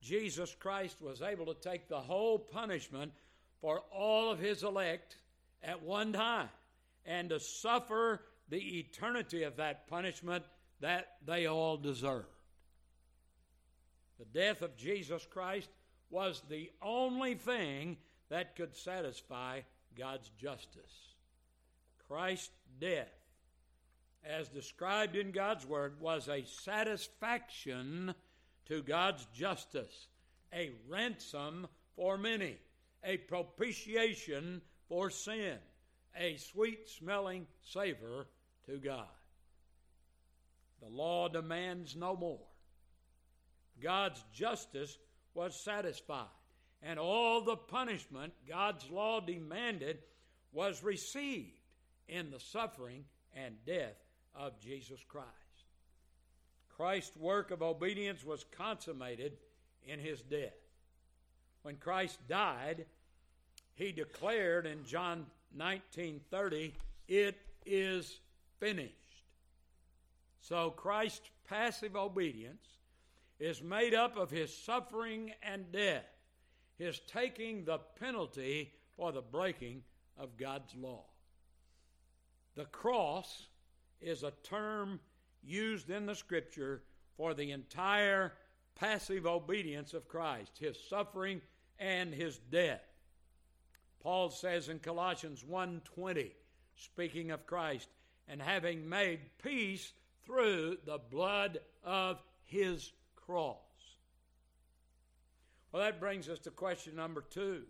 Jesus 0.00 0.54
Christ 0.58 1.02
was 1.02 1.22
able 1.22 1.46
to 1.46 1.54
take 1.54 1.88
the 1.88 2.00
whole 2.00 2.38
punishment 2.38 3.12
for 3.60 3.82
all 3.92 4.30
of 4.30 4.38
his 4.38 4.62
elect 4.62 5.16
at 5.62 5.82
one 5.82 6.12
time 6.12 6.48
and 7.04 7.28
to 7.30 7.40
suffer 7.40 8.22
the 8.48 8.78
eternity 8.78 9.42
of 9.42 9.56
that 9.56 9.86
punishment 9.88 10.44
that 10.80 11.16
they 11.26 11.46
all 11.46 11.76
deserve. 11.76 12.24
The 14.18 14.24
death 14.24 14.62
of 14.62 14.76
Jesus 14.76 15.26
Christ 15.30 15.68
was 16.10 16.42
the 16.48 16.70
only 16.82 17.34
thing 17.34 17.96
that 18.28 18.56
could 18.56 18.76
satisfy 18.76 19.60
God's 19.96 20.30
justice. 20.38 21.14
Christ's 22.08 22.50
death, 22.80 23.12
as 24.24 24.48
described 24.48 25.16
in 25.16 25.30
God's 25.30 25.66
Word, 25.66 26.00
was 26.00 26.28
a 26.28 26.44
satisfaction 26.44 28.14
to 28.66 28.82
God's 28.82 29.26
justice, 29.34 30.08
a 30.52 30.70
ransom 30.88 31.66
for 31.96 32.18
many, 32.18 32.56
a 33.04 33.16
propitiation 33.16 34.60
for 34.88 35.10
sin, 35.10 35.56
a 36.16 36.36
sweet 36.36 36.88
smelling 36.88 37.46
savor 37.62 38.26
to 38.66 38.78
God. 38.78 39.06
The 40.80 40.88
law 40.88 41.28
demands 41.28 41.96
no 41.96 42.16
more. 42.16 42.46
God's 43.82 44.22
justice 44.32 44.98
was 45.34 45.54
satisfied. 45.54 46.26
And 46.82 46.98
all 46.98 47.42
the 47.42 47.56
punishment 47.56 48.32
God's 48.48 48.88
law 48.90 49.20
demanded 49.20 49.98
was 50.52 50.82
received 50.82 51.60
in 52.08 52.30
the 52.30 52.40
suffering 52.40 53.04
and 53.34 53.54
death 53.66 53.96
of 54.34 54.58
Jesus 54.60 55.00
Christ. 55.08 55.28
Christ's 56.68 57.16
work 57.16 57.50
of 57.50 57.62
obedience 57.62 58.24
was 58.24 58.44
consummated 58.44 59.36
in 59.82 59.98
his 59.98 60.22
death. 60.22 60.56
When 61.62 61.76
Christ 61.76 62.26
died, 62.26 62.86
he 63.74 63.92
declared 63.92 64.66
in 64.66 64.84
John 64.84 65.30
19:30, 65.52 66.74
"It 67.06 67.38
is 67.66 68.20
finished." 68.58 69.24
So 70.40 70.70
Christ's 70.70 71.30
passive 71.44 71.96
obedience 71.96 72.78
is 73.38 73.60
made 73.60 73.92
up 73.92 74.16
of 74.16 74.30
his 74.30 74.56
suffering 74.56 75.32
and 75.42 75.70
death, 75.70 76.08
his 76.78 77.00
taking 77.00 77.64
the 77.64 77.78
penalty 77.78 78.72
for 78.96 79.12
the 79.12 79.22
breaking 79.22 79.84
of 80.16 80.38
God's 80.38 80.74
law. 80.74 81.06
The 82.54 82.66
cross 82.66 83.49
is 84.00 84.22
a 84.22 84.32
term 84.42 85.00
used 85.42 85.90
in 85.90 86.06
the 86.06 86.14
scripture 86.14 86.82
for 87.16 87.34
the 87.34 87.50
entire 87.50 88.32
passive 88.74 89.26
obedience 89.26 89.94
of 89.94 90.08
Christ, 90.08 90.58
his 90.58 90.78
suffering 90.88 91.40
and 91.78 92.14
his 92.14 92.38
death. 92.50 92.82
Paul 94.00 94.30
says 94.30 94.68
in 94.68 94.78
Colossians 94.78 95.44
1:20, 95.44 96.32
speaking 96.76 97.30
of 97.30 97.46
Christ, 97.46 97.88
and 98.26 98.40
having 98.40 98.88
made 98.88 99.20
peace 99.38 99.92
through 100.24 100.78
the 100.84 100.98
blood 100.98 101.58
of 101.82 102.22
his 102.44 102.92
cross. 103.16 103.56
Well, 105.72 105.82
that 105.82 106.00
brings 106.00 106.28
us 106.28 106.38
to 106.40 106.50
question 106.50 106.96
number 106.96 107.22
two. 107.22 107.66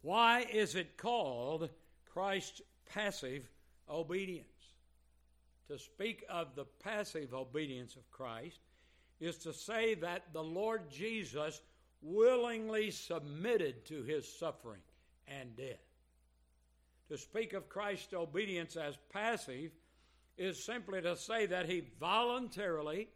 Why 0.00 0.42
is 0.42 0.74
it 0.74 0.96
called 0.96 1.68
Christ's 2.06 2.62
passive 2.86 3.48
obedience? 3.88 4.46
To 5.68 5.78
speak 5.78 6.24
of 6.28 6.54
the 6.54 6.64
passive 6.82 7.34
obedience 7.34 7.96
of 7.96 8.10
Christ 8.10 8.60
is 9.20 9.36
to 9.38 9.52
say 9.52 9.94
that 9.94 10.32
the 10.32 10.42
Lord 10.42 10.90
Jesus 10.90 11.60
willingly 12.02 12.90
submitted 12.90 13.84
to 13.86 14.02
his 14.02 14.30
suffering 14.38 14.80
and 15.26 15.56
death. 15.56 15.80
To 17.08 17.18
speak 17.18 17.52
of 17.52 17.68
Christ's 17.68 18.14
obedience 18.14 18.76
as 18.76 18.96
passive 19.12 19.70
is 20.36 20.62
simply 20.62 21.00
to 21.02 21.16
say 21.16 21.46
that 21.46 21.66
he 21.66 21.82
voluntarily 21.98 23.08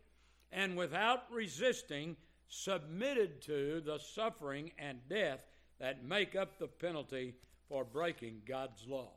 and 0.52 0.76
without 0.76 1.24
resisting 1.30 2.16
submitted 2.48 3.40
to 3.42 3.80
the 3.84 3.98
suffering 3.98 4.72
and 4.78 4.98
death 5.08 5.40
that 5.78 6.04
make 6.04 6.34
up 6.34 6.58
the 6.58 6.66
penalty 6.66 7.34
for 7.68 7.84
breaking 7.84 8.42
God's 8.46 8.84
law. 8.86 9.12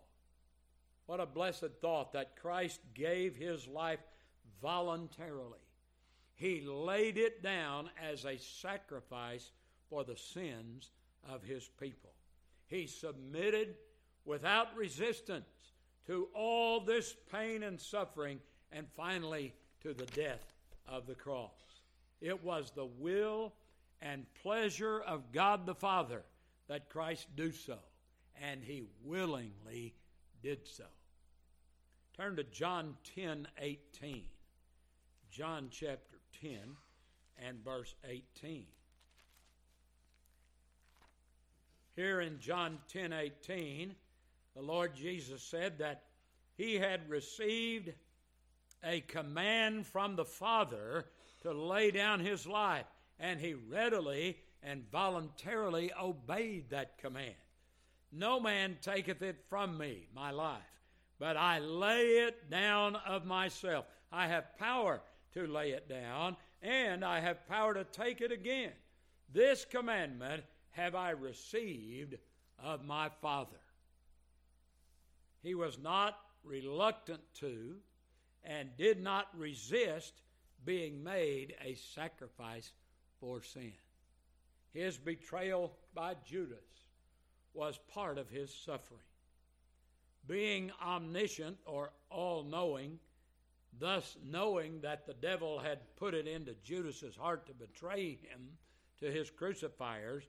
What 1.05 1.19
a 1.19 1.25
blessed 1.25 1.79
thought 1.81 2.13
that 2.13 2.35
Christ 2.35 2.79
gave 2.93 3.35
his 3.35 3.67
life 3.67 3.99
voluntarily. 4.61 5.59
He 6.35 6.61
laid 6.61 7.17
it 7.17 7.43
down 7.43 7.89
as 8.01 8.25
a 8.25 8.37
sacrifice 8.37 9.51
for 9.89 10.03
the 10.03 10.17
sins 10.17 10.89
of 11.29 11.43
his 11.43 11.69
people. 11.79 12.13
He 12.67 12.87
submitted 12.87 13.75
without 14.25 14.75
resistance 14.75 15.45
to 16.07 16.27
all 16.33 16.79
this 16.79 17.15
pain 17.31 17.63
and 17.63 17.79
suffering 17.79 18.39
and 18.71 18.87
finally 18.95 19.53
to 19.81 19.93
the 19.93 20.05
death 20.07 20.53
of 20.87 21.05
the 21.05 21.15
cross. 21.15 21.51
It 22.21 22.43
was 22.43 22.71
the 22.71 22.85
will 22.85 23.53
and 24.01 24.25
pleasure 24.41 25.01
of 25.01 25.31
God 25.31 25.65
the 25.65 25.75
Father 25.75 26.23
that 26.67 26.89
Christ 26.89 27.27
do 27.35 27.51
so, 27.51 27.77
and 28.41 28.63
he 28.63 28.83
willingly 29.03 29.93
did 30.43 30.67
so. 30.67 30.83
Turn 32.15 32.35
to 32.35 32.43
John 32.43 32.95
10 33.15 33.47
18. 33.59 34.23
John 35.31 35.69
chapter 35.71 36.17
10 36.41 36.59
and 37.43 37.63
verse 37.63 37.95
18. 38.07 38.65
Here 41.95 42.21
in 42.21 42.39
John 42.39 42.77
10 42.91 43.13
18, 43.13 43.95
the 44.55 44.61
Lord 44.61 44.93
Jesus 44.95 45.41
said 45.41 45.79
that 45.79 46.03
he 46.55 46.75
had 46.75 47.09
received 47.09 47.93
a 48.83 48.99
command 49.01 49.87
from 49.87 50.15
the 50.15 50.25
Father 50.25 51.05
to 51.41 51.53
lay 51.53 51.89
down 51.89 52.19
his 52.19 52.45
life, 52.45 52.85
and 53.19 53.39
he 53.39 53.53
readily 53.53 54.37
and 54.61 54.83
voluntarily 54.91 55.91
obeyed 55.99 56.69
that 56.69 56.97
command. 56.97 57.33
No 58.15 58.39
man 58.39 58.77
taketh 58.79 59.23
it 59.23 59.43
from 59.49 59.75
me, 59.75 60.07
my 60.13 60.29
life, 60.29 60.61
but 61.17 61.35
I 61.35 61.57
lay 61.57 62.19
it 62.19 62.47
down 62.47 62.95
of 62.95 63.25
myself. 63.25 63.85
I 64.11 64.27
have 64.27 64.55
power 64.59 65.01
to 65.33 65.47
lay 65.47 65.71
it 65.71 65.89
down, 65.89 66.37
and 66.61 67.03
I 67.03 67.19
have 67.19 67.47
power 67.47 67.73
to 67.73 67.83
take 67.83 68.21
it 68.21 68.31
again. 68.31 68.73
This 69.31 69.65
commandment 69.65 70.43
have 70.69 70.93
I 70.93 71.09
received 71.09 72.19
of 72.59 72.85
my 72.85 73.09
Father. 73.19 73.57
He 75.41 75.55
was 75.55 75.79
not 75.79 76.19
reluctant 76.43 77.21
to 77.39 77.77
and 78.43 78.69
did 78.77 79.01
not 79.01 79.27
resist 79.35 80.21
being 80.63 81.03
made 81.03 81.55
a 81.63 81.73
sacrifice 81.73 82.73
for 83.19 83.41
sin. 83.41 83.73
His 84.71 84.97
betrayal 84.97 85.73
by 85.95 86.15
Judas 86.23 86.82
was 87.53 87.79
part 87.93 88.17
of 88.17 88.29
his 88.29 88.53
suffering. 88.53 88.99
Being 90.27 90.71
omniscient 90.81 91.57
or 91.65 91.91
all 92.09 92.43
knowing, 92.43 92.99
thus 93.79 94.17
knowing 94.23 94.81
that 94.81 95.05
the 95.05 95.13
devil 95.13 95.59
had 95.59 95.79
put 95.97 96.13
it 96.13 96.27
into 96.27 96.55
Judas's 96.63 97.15
heart 97.15 97.45
to 97.47 97.53
betray 97.53 98.17
him 98.21 98.57
to 98.99 99.11
his 99.11 99.29
crucifiers, 99.29 100.23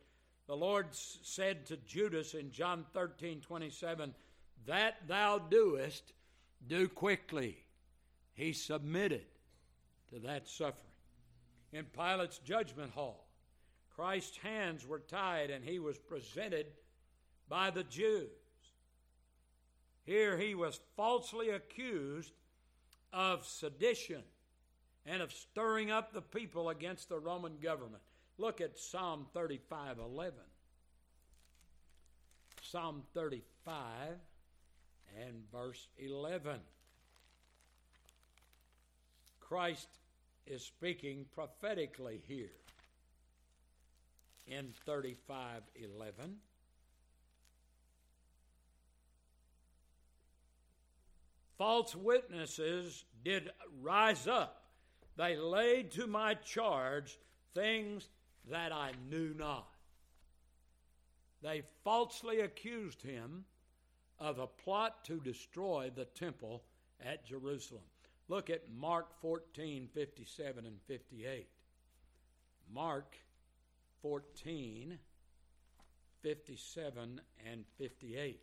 the 0.46 0.56
Lord 0.56 0.88
said 0.92 1.66
to 1.66 1.76
Judas 1.78 2.34
in 2.34 2.50
John 2.50 2.84
13 2.92 3.40
27, 3.40 4.14
That 4.66 4.96
thou 5.06 5.38
doest, 5.38 6.12
do 6.66 6.88
quickly. 6.88 7.58
He 8.34 8.52
submitted 8.52 9.26
to 10.12 10.18
that 10.20 10.48
suffering. 10.48 10.80
In 11.72 11.84
Pilate's 11.84 12.38
judgment 12.38 12.92
hall, 12.92 13.26
Christ's 13.94 14.38
hands 14.38 14.86
were 14.86 15.00
tied 15.00 15.50
and 15.50 15.64
he 15.64 15.78
was 15.78 15.98
presented 15.98 16.66
by 17.48 17.70
the 17.70 17.84
Jews. 17.84 18.28
Here 20.04 20.36
he 20.36 20.54
was 20.54 20.80
falsely 20.96 21.50
accused 21.50 22.32
of 23.12 23.46
sedition 23.46 24.22
and 25.06 25.22
of 25.22 25.32
stirring 25.32 25.90
up 25.90 26.12
the 26.12 26.22
people 26.22 26.70
against 26.70 27.08
the 27.08 27.18
Roman 27.18 27.58
government. 27.62 28.02
Look 28.38 28.60
at 28.60 28.78
Psalm 28.78 29.26
35 29.32 29.98
11. 29.98 30.34
Psalm 32.62 33.02
35 33.14 33.86
and 35.20 35.34
verse 35.52 35.88
11. 35.98 36.58
Christ 39.40 39.88
is 40.46 40.62
speaking 40.62 41.26
prophetically 41.32 42.20
here 42.26 42.50
in 44.46 44.72
35 44.84 45.62
11. 45.76 46.36
False 51.58 51.94
witnesses 51.94 53.04
did 53.24 53.50
rise 53.80 54.26
up. 54.26 54.64
They 55.16 55.36
laid 55.36 55.92
to 55.92 56.06
my 56.06 56.34
charge 56.34 57.18
things 57.54 58.08
that 58.50 58.72
I 58.72 58.92
knew 59.08 59.34
not. 59.38 59.68
They 61.42 61.62
falsely 61.84 62.40
accused 62.40 63.02
him 63.02 63.44
of 64.18 64.38
a 64.38 64.46
plot 64.46 65.04
to 65.04 65.20
destroy 65.20 65.90
the 65.94 66.06
temple 66.06 66.62
at 67.04 67.26
Jerusalem. 67.26 67.82
Look 68.28 68.50
at 68.50 68.72
Mark 68.72 69.20
14, 69.20 69.88
57 69.92 70.64
and 70.64 70.80
58. 70.86 71.46
Mark 72.72 73.16
14, 74.02 74.98
57 76.22 77.20
and 77.50 77.64
58. 77.78 78.40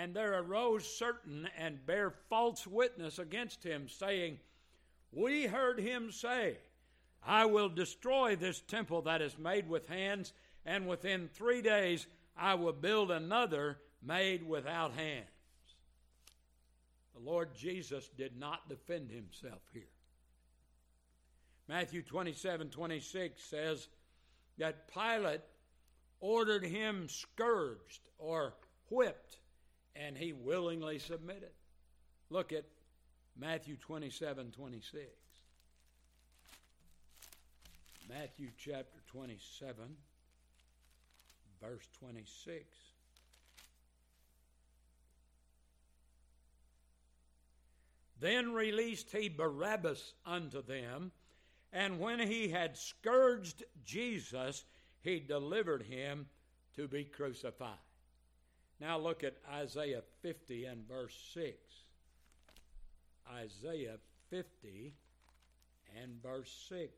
And 0.00 0.14
there 0.14 0.32
arose 0.32 0.86
certain 0.86 1.46
and 1.58 1.84
bare 1.84 2.14
false 2.30 2.66
witness 2.66 3.18
against 3.18 3.62
him, 3.62 3.86
saying, 3.86 4.38
We 5.12 5.44
heard 5.44 5.78
him 5.78 6.10
say, 6.10 6.56
I 7.22 7.44
will 7.44 7.68
destroy 7.68 8.34
this 8.34 8.60
temple 8.60 9.02
that 9.02 9.20
is 9.20 9.36
made 9.36 9.68
with 9.68 9.86
hands, 9.88 10.32
and 10.64 10.88
within 10.88 11.28
three 11.28 11.60
days 11.60 12.06
I 12.34 12.54
will 12.54 12.72
build 12.72 13.10
another 13.10 13.76
made 14.02 14.42
without 14.42 14.94
hands. 14.94 15.26
The 17.12 17.20
Lord 17.20 17.54
Jesus 17.54 18.08
did 18.16 18.38
not 18.38 18.70
defend 18.70 19.10
himself 19.10 19.60
here. 19.70 19.82
Matthew 21.68 22.00
27 22.00 22.70
26 22.70 23.44
says 23.44 23.88
that 24.56 24.90
Pilate 24.90 25.42
ordered 26.20 26.64
him 26.64 27.06
scourged 27.06 28.00
or 28.16 28.54
whipped, 28.88 29.36
and 29.96 30.16
he 30.16 30.32
willingly 30.32 30.98
submitted. 30.98 31.52
Look 32.30 32.52
at 32.52 32.64
Matthew 33.36 33.76
27 33.76 34.52
26. 34.52 35.04
Matthew 38.08 38.48
chapter 38.58 38.98
27, 39.12 39.84
verse 41.62 41.86
26. 42.00 42.64
Then 48.18 48.52
released 48.52 49.10
he 49.12 49.28
Barabbas 49.28 50.14
unto 50.26 50.60
them, 50.60 51.12
and 51.72 52.00
when 52.00 52.18
he 52.18 52.48
had 52.48 52.76
scourged 52.76 53.62
Jesus, 53.84 54.64
he 55.02 55.20
delivered 55.20 55.82
him 55.82 56.26
to 56.74 56.88
be 56.88 57.04
crucified. 57.04 57.78
Now 58.80 58.98
look 58.98 59.22
at 59.22 59.36
Isaiah 59.52 60.02
50 60.22 60.64
and 60.64 60.88
verse 60.88 61.14
6. 61.34 61.54
Isaiah 63.30 63.98
50 64.30 64.94
and 66.02 66.22
verse 66.22 66.50
6. 66.68 66.90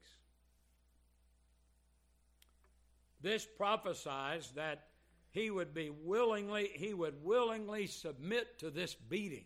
This 3.20 3.46
prophesies 3.56 4.52
that 4.54 4.86
he 5.30 5.50
would 5.50 5.74
be 5.74 5.90
willingly 5.90 6.70
he 6.74 6.94
would 6.94 7.22
willingly 7.24 7.86
submit 7.86 8.58
to 8.58 8.70
this 8.70 8.94
beating. 8.94 9.44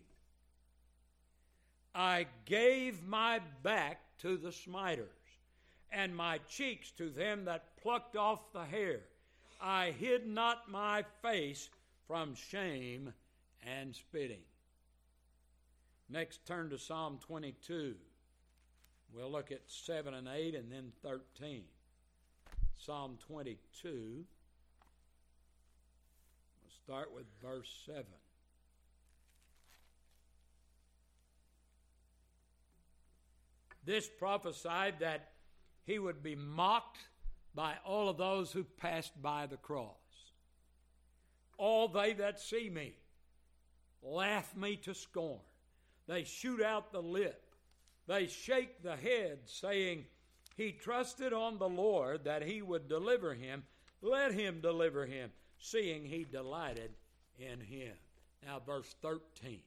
I 1.95 2.27
gave 2.45 3.03
my 3.03 3.41
back 3.63 4.01
to 4.19 4.37
the 4.37 4.51
smiters, 4.51 5.07
and 5.91 6.15
my 6.15 6.39
cheeks 6.49 6.91
to 6.91 7.09
them 7.09 7.45
that 7.45 7.77
plucked 7.81 8.15
off 8.15 8.51
the 8.51 8.65
hair. 8.65 9.01
I 9.59 9.91
hid 9.91 10.27
not 10.27 10.69
my 10.69 11.03
face 11.23 11.69
from 12.07 12.35
shame 12.35 13.13
and 13.65 13.95
spitting. 13.95 14.41
Next, 16.09 16.45
turn 16.45 16.69
to 16.69 16.77
Psalm 16.77 17.19
22. 17.27 17.95
We'll 19.13 19.31
look 19.31 19.51
at 19.51 19.61
7 19.67 20.13
and 20.13 20.27
8 20.27 20.55
and 20.55 20.71
then 20.71 20.91
13. 21.03 21.63
Psalm 22.77 23.17
22. 23.27 23.57
We'll 23.83 24.25
start 26.83 27.13
with 27.13 27.25
verse 27.41 27.69
7. 27.85 28.03
This 33.83 34.07
prophesied 34.07 34.99
that 34.99 35.31
he 35.85 35.97
would 35.97 36.21
be 36.21 36.35
mocked 36.35 36.99
by 37.55 37.75
all 37.85 38.09
of 38.09 38.17
those 38.17 38.51
who 38.51 38.63
passed 38.63 39.21
by 39.21 39.45
the 39.47 39.57
cross. 39.57 40.06
All 41.57 41.87
they 41.87 42.13
that 42.13 42.39
see 42.39 42.69
me 42.69 42.93
laugh 44.01 44.55
me 44.55 44.75
to 44.77 44.93
scorn. 44.93 45.39
They 46.07 46.23
shoot 46.23 46.61
out 46.61 46.91
the 46.91 47.01
lip. 47.01 47.43
They 48.07 48.27
shake 48.27 48.81
the 48.81 48.95
head, 48.95 49.39
saying, 49.45 50.05
He 50.55 50.71
trusted 50.71 51.33
on 51.33 51.57
the 51.57 51.67
Lord 51.67 52.23
that 52.23 52.43
he 52.43 52.61
would 52.61 52.87
deliver 52.87 53.33
him. 53.33 53.63
Let 54.01 54.31
him 54.31 54.61
deliver 54.61 55.05
him, 55.05 55.31
seeing 55.59 56.05
he 56.05 56.23
delighted 56.23 56.91
in 57.37 57.59
him. 57.59 57.93
Now, 58.45 58.61
verse 58.65 58.95
13. 59.01 59.59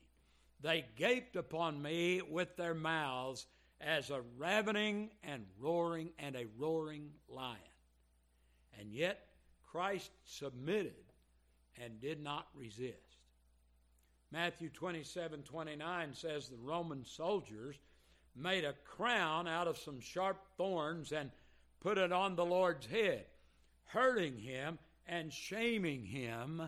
They 0.62 0.84
gaped 0.96 1.36
upon 1.36 1.82
me 1.82 2.22
with 2.22 2.56
their 2.56 2.74
mouths 2.74 3.46
as 3.80 4.10
a 4.10 4.22
ravening 4.38 5.10
and 5.22 5.44
roaring 5.58 6.10
and 6.18 6.36
a 6.36 6.46
roaring 6.58 7.10
lion. 7.28 7.58
And 8.78 8.92
yet 8.92 9.26
Christ 9.70 10.10
submitted 10.24 11.09
and 11.82 12.00
did 12.00 12.22
not 12.22 12.46
resist. 12.54 13.16
Matthew 14.32 14.68
27 14.68 15.42
29 15.42 16.14
says 16.14 16.48
the 16.48 16.56
Roman 16.56 17.04
soldiers 17.04 17.76
made 18.36 18.64
a 18.64 18.74
crown 18.84 19.48
out 19.48 19.66
of 19.66 19.76
some 19.78 20.00
sharp 20.00 20.38
thorns 20.56 21.12
and 21.12 21.30
put 21.80 21.98
it 21.98 22.12
on 22.12 22.36
the 22.36 22.44
Lord's 22.44 22.86
head, 22.86 23.24
hurting 23.86 24.38
him 24.38 24.78
and 25.06 25.32
shaming 25.32 26.04
him, 26.04 26.62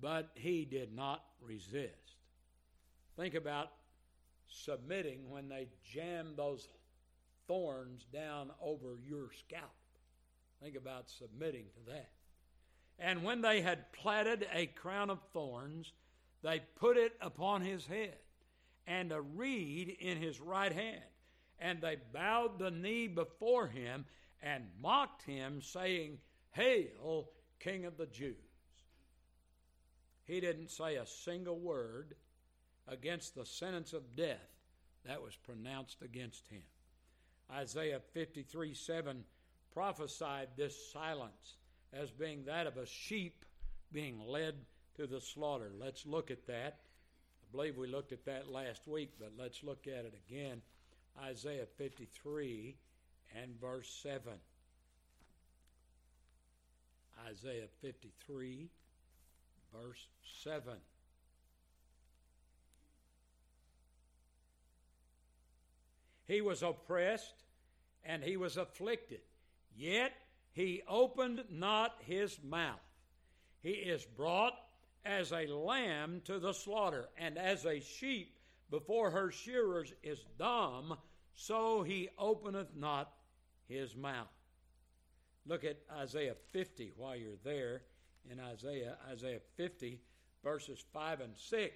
but 0.00 0.30
he 0.34 0.64
did 0.64 0.94
not 0.94 1.22
resist. 1.40 2.16
Think 3.16 3.34
about 3.34 3.68
submitting 4.48 5.30
when 5.30 5.48
they 5.48 5.68
jam 5.84 6.34
those 6.36 6.66
thorns 7.46 8.06
down 8.12 8.50
over 8.60 8.98
your 9.06 9.30
scalp. 9.38 9.70
Think 10.62 10.76
about 10.76 11.08
submitting 11.08 11.64
to 11.74 11.92
that. 11.92 12.10
And 12.98 13.22
when 13.22 13.42
they 13.42 13.60
had 13.60 13.92
platted 13.92 14.46
a 14.52 14.66
crown 14.66 15.10
of 15.10 15.20
thorns, 15.32 15.92
they 16.42 16.62
put 16.76 16.96
it 16.96 17.12
upon 17.20 17.62
his 17.62 17.86
head, 17.86 18.16
and 18.86 19.12
a 19.12 19.20
reed 19.20 19.96
in 20.00 20.18
his 20.18 20.40
right 20.40 20.72
hand. 20.72 21.02
And 21.60 21.80
they 21.80 21.96
bowed 22.12 22.58
the 22.58 22.70
knee 22.70 23.08
before 23.08 23.66
him 23.66 24.04
and 24.42 24.64
mocked 24.80 25.22
him, 25.22 25.60
saying, 25.62 26.18
Hail, 26.52 27.30
King 27.60 27.84
of 27.84 27.96
the 27.96 28.06
Jews. 28.06 28.34
He 30.24 30.40
didn't 30.40 30.70
say 30.70 30.96
a 30.96 31.06
single 31.06 31.58
word 31.58 32.14
against 32.86 33.34
the 33.34 33.46
sentence 33.46 33.92
of 33.92 34.16
death 34.16 34.50
that 35.04 35.22
was 35.22 35.36
pronounced 35.36 36.02
against 36.02 36.46
him. 36.48 36.62
Isaiah 37.50 38.00
53 38.12 38.74
7 38.74 39.24
prophesied 39.72 40.48
this 40.56 40.92
silence 40.92 41.56
as 41.92 42.10
being 42.10 42.44
that 42.44 42.66
of 42.66 42.76
a 42.76 42.86
sheep 42.86 43.44
being 43.92 44.20
led 44.26 44.54
to 44.96 45.06
the 45.06 45.20
slaughter. 45.20 45.70
Let's 45.78 46.04
look 46.06 46.30
at 46.30 46.46
that. 46.46 46.78
I 47.42 47.46
believe 47.52 47.76
we 47.76 47.88
looked 47.88 48.12
at 48.12 48.24
that 48.26 48.50
last 48.50 48.86
week, 48.86 49.12
but 49.18 49.32
let's 49.38 49.62
look 49.62 49.86
at 49.86 50.04
it 50.04 50.14
again. 50.28 50.60
Isaiah 51.22 51.66
53 51.76 52.76
and 53.40 53.60
verse 53.60 53.88
7. 54.02 54.32
Isaiah 57.26 57.68
53, 57.80 58.68
verse 59.74 60.06
7. 60.44 60.74
He 66.26 66.40
was 66.42 66.62
oppressed 66.62 67.44
and 68.04 68.22
he 68.22 68.36
was 68.36 68.56
afflicted, 68.56 69.20
yet 69.76 70.12
he 70.58 70.82
opened 70.88 71.44
not 71.52 71.94
his 72.04 72.36
mouth. 72.42 72.80
He 73.62 73.70
is 73.70 74.04
brought 74.04 74.54
as 75.04 75.32
a 75.32 75.46
lamb 75.46 76.20
to 76.24 76.40
the 76.40 76.52
slaughter, 76.52 77.08
and 77.16 77.38
as 77.38 77.64
a 77.64 77.78
sheep 77.78 78.36
before 78.68 79.12
her 79.12 79.30
shearers 79.30 79.92
is 80.02 80.18
dumb, 80.36 80.98
so 81.36 81.84
he 81.84 82.08
openeth 82.18 82.74
not 82.74 83.12
his 83.68 83.94
mouth. 83.94 84.26
Look 85.46 85.62
at 85.62 85.78
Isaiah 85.96 86.34
50 86.50 86.90
while 86.96 87.14
you're 87.14 87.36
there 87.44 87.82
in 88.28 88.40
Isaiah, 88.40 88.96
Isaiah 89.12 89.40
50, 89.56 90.00
verses 90.42 90.84
5 90.92 91.20
and 91.20 91.36
6. 91.36 91.72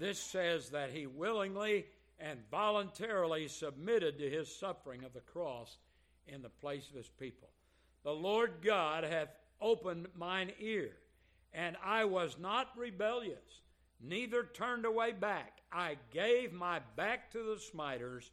This 0.00 0.18
says 0.18 0.70
that 0.70 0.90
he 0.90 1.06
willingly 1.06 1.86
and 2.18 2.40
voluntarily 2.50 3.46
submitted 3.46 4.18
to 4.18 4.28
his 4.28 4.52
suffering 4.52 5.04
of 5.04 5.12
the 5.12 5.20
cross 5.20 5.78
in 6.26 6.42
the 6.42 6.48
place 6.48 6.88
of 6.88 6.96
his 6.96 7.08
people. 7.08 7.48
The 8.02 8.12
Lord 8.12 8.54
God 8.62 9.04
hath 9.04 9.28
opened 9.60 10.08
mine 10.16 10.52
ear, 10.58 10.90
and 11.52 11.76
I 11.84 12.04
was 12.04 12.36
not 12.38 12.68
rebellious, 12.76 13.62
neither 14.00 14.44
turned 14.44 14.84
away 14.84 15.12
back. 15.12 15.58
I 15.72 15.96
gave 16.12 16.52
my 16.52 16.80
back 16.96 17.30
to 17.32 17.42
the 17.42 17.60
smiters, 17.60 18.30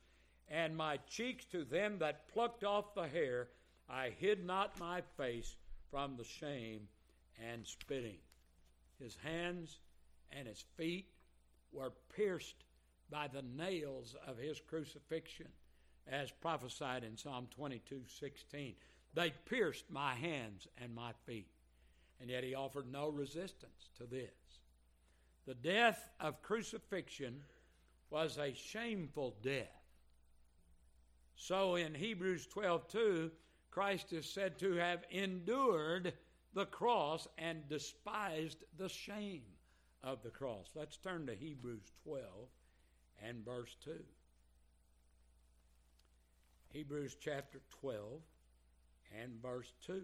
and 0.47 0.75
my 0.75 0.97
cheeks 1.09 1.45
to 1.45 1.65
them 1.65 1.99
that 1.99 2.27
plucked 2.33 2.63
off 2.63 2.95
the 2.95 3.07
hair. 3.07 3.49
I 3.89 4.11
hid 4.17 4.45
not 4.45 4.79
my 4.79 5.01
face 5.17 5.55
from 5.91 6.15
the 6.15 6.23
shame 6.23 6.87
and 7.51 7.65
spitting. 7.65 8.17
His 8.99 9.17
hands 9.23 9.79
and 10.31 10.47
his 10.47 10.63
feet 10.75 11.07
were 11.71 11.91
pierced 12.15 12.63
by 13.09 13.27
the 13.27 13.43
nails 13.43 14.15
of 14.25 14.37
his 14.37 14.59
crucifixion, 14.59 15.47
as 16.09 16.31
prophesied 16.31 17.03
in 17.03 17.17
Psalm 17.17 17.47
22 17.55 18.01
16. 18.07 18.75
They 19.13 19.33
pierced 19.45 19.85
my 19.89 20.13
hands 20.13 20.67
and 20.81 20.93
my 20.93 21.11
feet, 21.25 21.49
and 22.21 22.29
yet 22.29 22.43
he 22.43 22.55
offered 22.55 22.91
no 22.91 23.09
resistance 23.09 23.89
to 23.97 24.05
this. 24.05 24.59
The 25.45 25.55
death 25.55 26.09
of 26.19 26.41
crucifixion 26.41 27.41
was 28.09 28.37
a 28.37 28.53
shameful 28.53 29.35
death. 29.41 29.67
So 31.35 31.75
in 31.75 31.93
Hebrews 31.93 32.47
12 32.47 32.87
2, 32.87 33.31
Christ 33.71 34.11
is 34.13 34.25
said 34.25 34.57
to 34.59 34.73
have 34.73 35.03
endured 35.11 36.13
the 36.53 36.65
cross 36.65 37.27
and 37.37 37.67
despised 37.69 38.63
the 38.77 38.89
shame 38.89 39.43
of 40.03 40.23
the 40.23 40.29
cross. 40.29 40.71
Let's 40.75 40.97
turn 40.97 41.27
to 41.27 41.35
Hebrews 41.35 41.91
12 42.03 42.23
and 43.23 43.45
verse 43.45 43.75
2. 43.83 43.91
Hebrews 46.77 47.17
chapter 47.19 47.59
12 47.81 48.21
and 49.19 49.41
verse 49.41 49.73
2. 49.87 50.03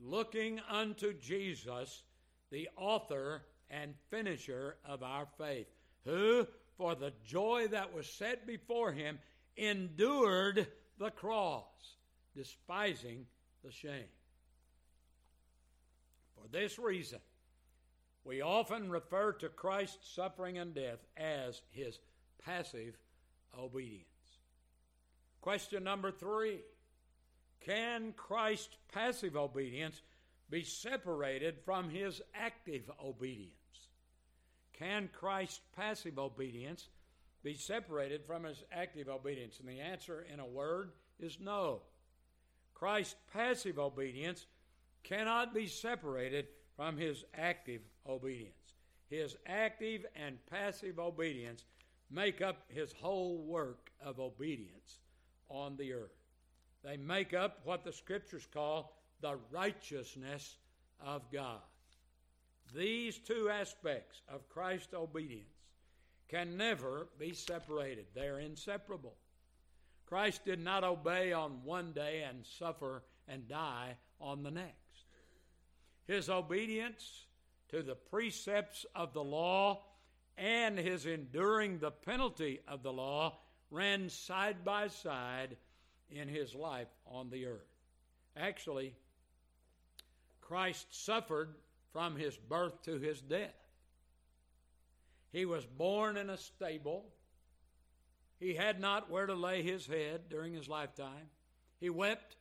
Looking 0.00 0.58
unto 0.70 1.12
Jesus, 1.12 2.02
the 2.50 2.70
author 2.78 3.42
and 3.68 3.92
finisher 4.08 4.76
of 4.86 5.02
our 5.02 5.26
faith, 5.36 5.66
who, 6.06 6.46
for 6.78 6.94
the 6.94 7.12
joy 7.26 7.68
that 7.72 7.92
was 7.92 8.06
set 8.06 8.46
before 8.46 8.90
him, 8.90 9.18
endured 9.58 10.66
the 10.98 11.10
cross, 11.10 11.98
despising 12.34 13.26
the 13.62 13.70
shame. 13.70 14.08
For 16.36 16.48
this 16.50 16.78
reason, 16.78 17.20
we 18.24 18.40
often 18.40 18.88
refer 18.88 19.32
to 19.32 19.50
Christ's 19.50 20.08
suffering 20.14 20.56
and 20.56 20.74
death 20.74 21.00
as 21.18 21.60
his 21.68 21.98
passive 22.42 22.96
obedience. 23.58 24.06
Question 25.40 25.84
number 25.84 26.10
three 26.10 26.60
Can 27.60 28.12
Christ's 28.16 28.76
passive 28.92 29.36
obedience 29.36 30.02
be 30.50 30.64
separated 30.64 31.56
from 31.64 31.90
his 31.90 32.20
active 32.34 32.90
obedience? 33.02 33.52
Can 34.72 35.08
Christ's 35.12 35.60
passive 35.76 36.18
obedience 36.18 36.88
be 37.42 37.54
separated 37.54 38.24
from 38.26 38.44
his 38.44 38.62
active 38.72 39.08
obedience? 39.08 39.58
And 39.58 39.68
the 39.68 39.80
answer, 39.80 40.26
in 40.32 40.40
a 40.40 40.46
word, 40.46 40.92
is 41.18 41.38
no. 41.40 41.82
Christ's 42.74 43.16
passive 43.32 43.78
obedience 43.78 44.46
cannot 45.04 45.54
be 45.54 45.66
separated 45.66 46.46
from 46.76 46.96
his 46.96 47.24
active 47.34 47.80
obedience. 48.08 48.54
His 49.08 49.36
active 49.46 50.06
and 50.16 50.38
passive 50.46 50.98
obedience 50.98 51.64
make 52.12 52.42
up 52.42 52.64
his 52.68 52.92
whole 52.92 53.38
work 53.38 53.90
of 54.04 54.20
obedience 54.20 54.98
on 55.48 55.76
the 55.76 55.92
earth. 55.92 56.16
They 56.84 56.96
make 56.96 57.32
up 57.32 57.60
what 57.64 57.84
the 57.84 57.92
scriptures 57.92 58.46
call 58.52 58.96
the 59.20 59.38
righteousness 59.50 60.56
of 61.00 61.22
God. 61.32 61.60
These 62.74 63.18
two 63.18 63.48
aspects 63.50 64.22
of 64.28 64.48
Christ's 64.48 64.94
obedience 64.94 65.46
can 66.28 66.56
never 66.56 67.08
be 67.18 67.34
separated, 67.34 68.06
they're 68.14 68.40
inseparable. 68.40 69.14
Christ 70.06 70.44
did 70.44 70.60
not 70.60 70.84
obey 70.84 71.32
on 71.32 71.64
one 71.64 71.92
day 71.92 72.24
and 72.28 72.44
suffer 72.44 73.02
and 73.28 73.48
die 73.48 73.96
on 74.20 74.42
the 74.42 74.50
next. 74.50 75.06
His 76.06 76.28
obedience 76.28 77.26
to 77.70 77.82
the 77.82 77.94
precepts 77.94 78.84
of 78.94 79.12
the 79.14 79.22
law 79.22 79.82
and 80.36 80.78
his 80.78 81.06
enduring 81.06 81.78
the 81.78 81.90
penalty 81.90 82.60
of 82.66 82.82
the 82.82 82.92
law 82.92 83.38
ran 83.70 84.08
side 84.08 84.64
by 84.64 84.88
side 84.88 85.56
in 86.10 86.28
his 86.28 86.54
life 86.54 86.88
on 87.06 87.30
the 87.30 87.46
earth. 87.46 87.68
Actually, 88.36 88.94
Christ 90.40 90.86
suffered 90.90 91.54
from 91.92 92.16
his 92.16 92.36
birth 92.36 92.82
to 92.82 92.98
his 92.98 93.20
death. 93.20 93.54
He 95.32 95.44
was 95.44 95.64
born 95.64 96.16
in 96.16 96.28
a 96.28 96.36
stable. 96.36 97.06
He 98.38 98.54
had 98.54 98.80
not 98.80 99.10
where 99.10 99.26
to 99.26 99.34
lay 99.34 99.62
his 99.62 99.86
head 99.86 100.28
during 100.28 100.52
his 100.52 100.68
lifetime. 100.68 101.30
He 101.80 101.90
wept 101.90 102.36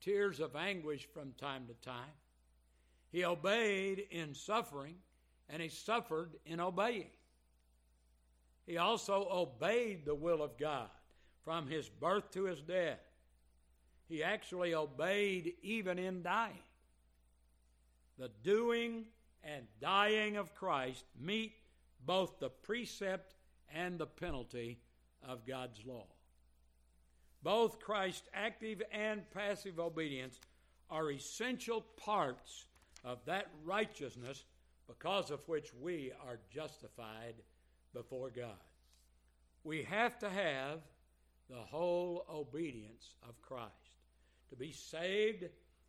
tears 0.00 0.38
of 0.40 0.54
anguish 0.54 1.08
from 1.12 1.32
time 1.32 1.66
to 1.66 1.74
time. 1.74 2.14
He 3.10 3.24
obeyed 3.24 4.06
in 4.10 4.34
suffering, 4.34 4.96
and 5.48 5.60
he 5.60 5.68
suffered 5.68 6.36
in 6.44 6.60
obeying. 6.60 7.10
He 8.66 8.78
also 8.78 9.28
obeyed 9.30 10.04
the 10.04 10.14
will 10.14 10.42
of 10.42 10.58
God 10.58 10.88
from 11.44 11.68
his 11.68 11.88
birth 11.88 12.30
to 12.32 12.44
his 12.44 12.60
death. 12.60 13.00
He 14.08 14.22
actually 14.22 14.74
obeyed 14.74 15.54
even 15.62 15.98
in 15.98 16.22
dying. 16.22 16.58
The 18.18 18.30
doing 18.42 19.04
and 19.44 19.66
dying 19.80 20.36
of 20.36 20.54
Christ 20.54 21.04
meet 21.20 21.52
both 22.04 22.38
the 22.38 22.48
precept 22.48 23.34
and 23.72 23.98
the 23.98 24.06
penalty 24.06 24.78
of 25.26 25.46
God's 25.46 25.80
law. 25.84 26.06
Both 27.42 27.78
Christ's 27.78 28.28
active 28.34 28.82
and 28.90 29.28
passive 29.30 29.78
obedience 29.78 30.40
are 30.90 31.10
essential 31.10 31.82
parts 31.96 32.66
of 33.04 33.24
that 33.26 33.48
righteousness 33.64 34.44
because 34.88 35.30
of 35.30 35.46
which 35.48 35.72
we 35.74 36.12
are 36.26 36.38
justified 36.52 37.34
before 37.96 38.30
God. 38.30 38.60
We 39.64 39.82
have 39.84 40.18
to 40.18 40.28
have 40.28 40.80
the 41.48 41.56
whole 41.56 42.26
obedience 42.30 43.14
of 43.26 43.40
Christ. 43.40 43.72
To 44.50 44.56
be 44.56 44.70
saved, 44.70 45.44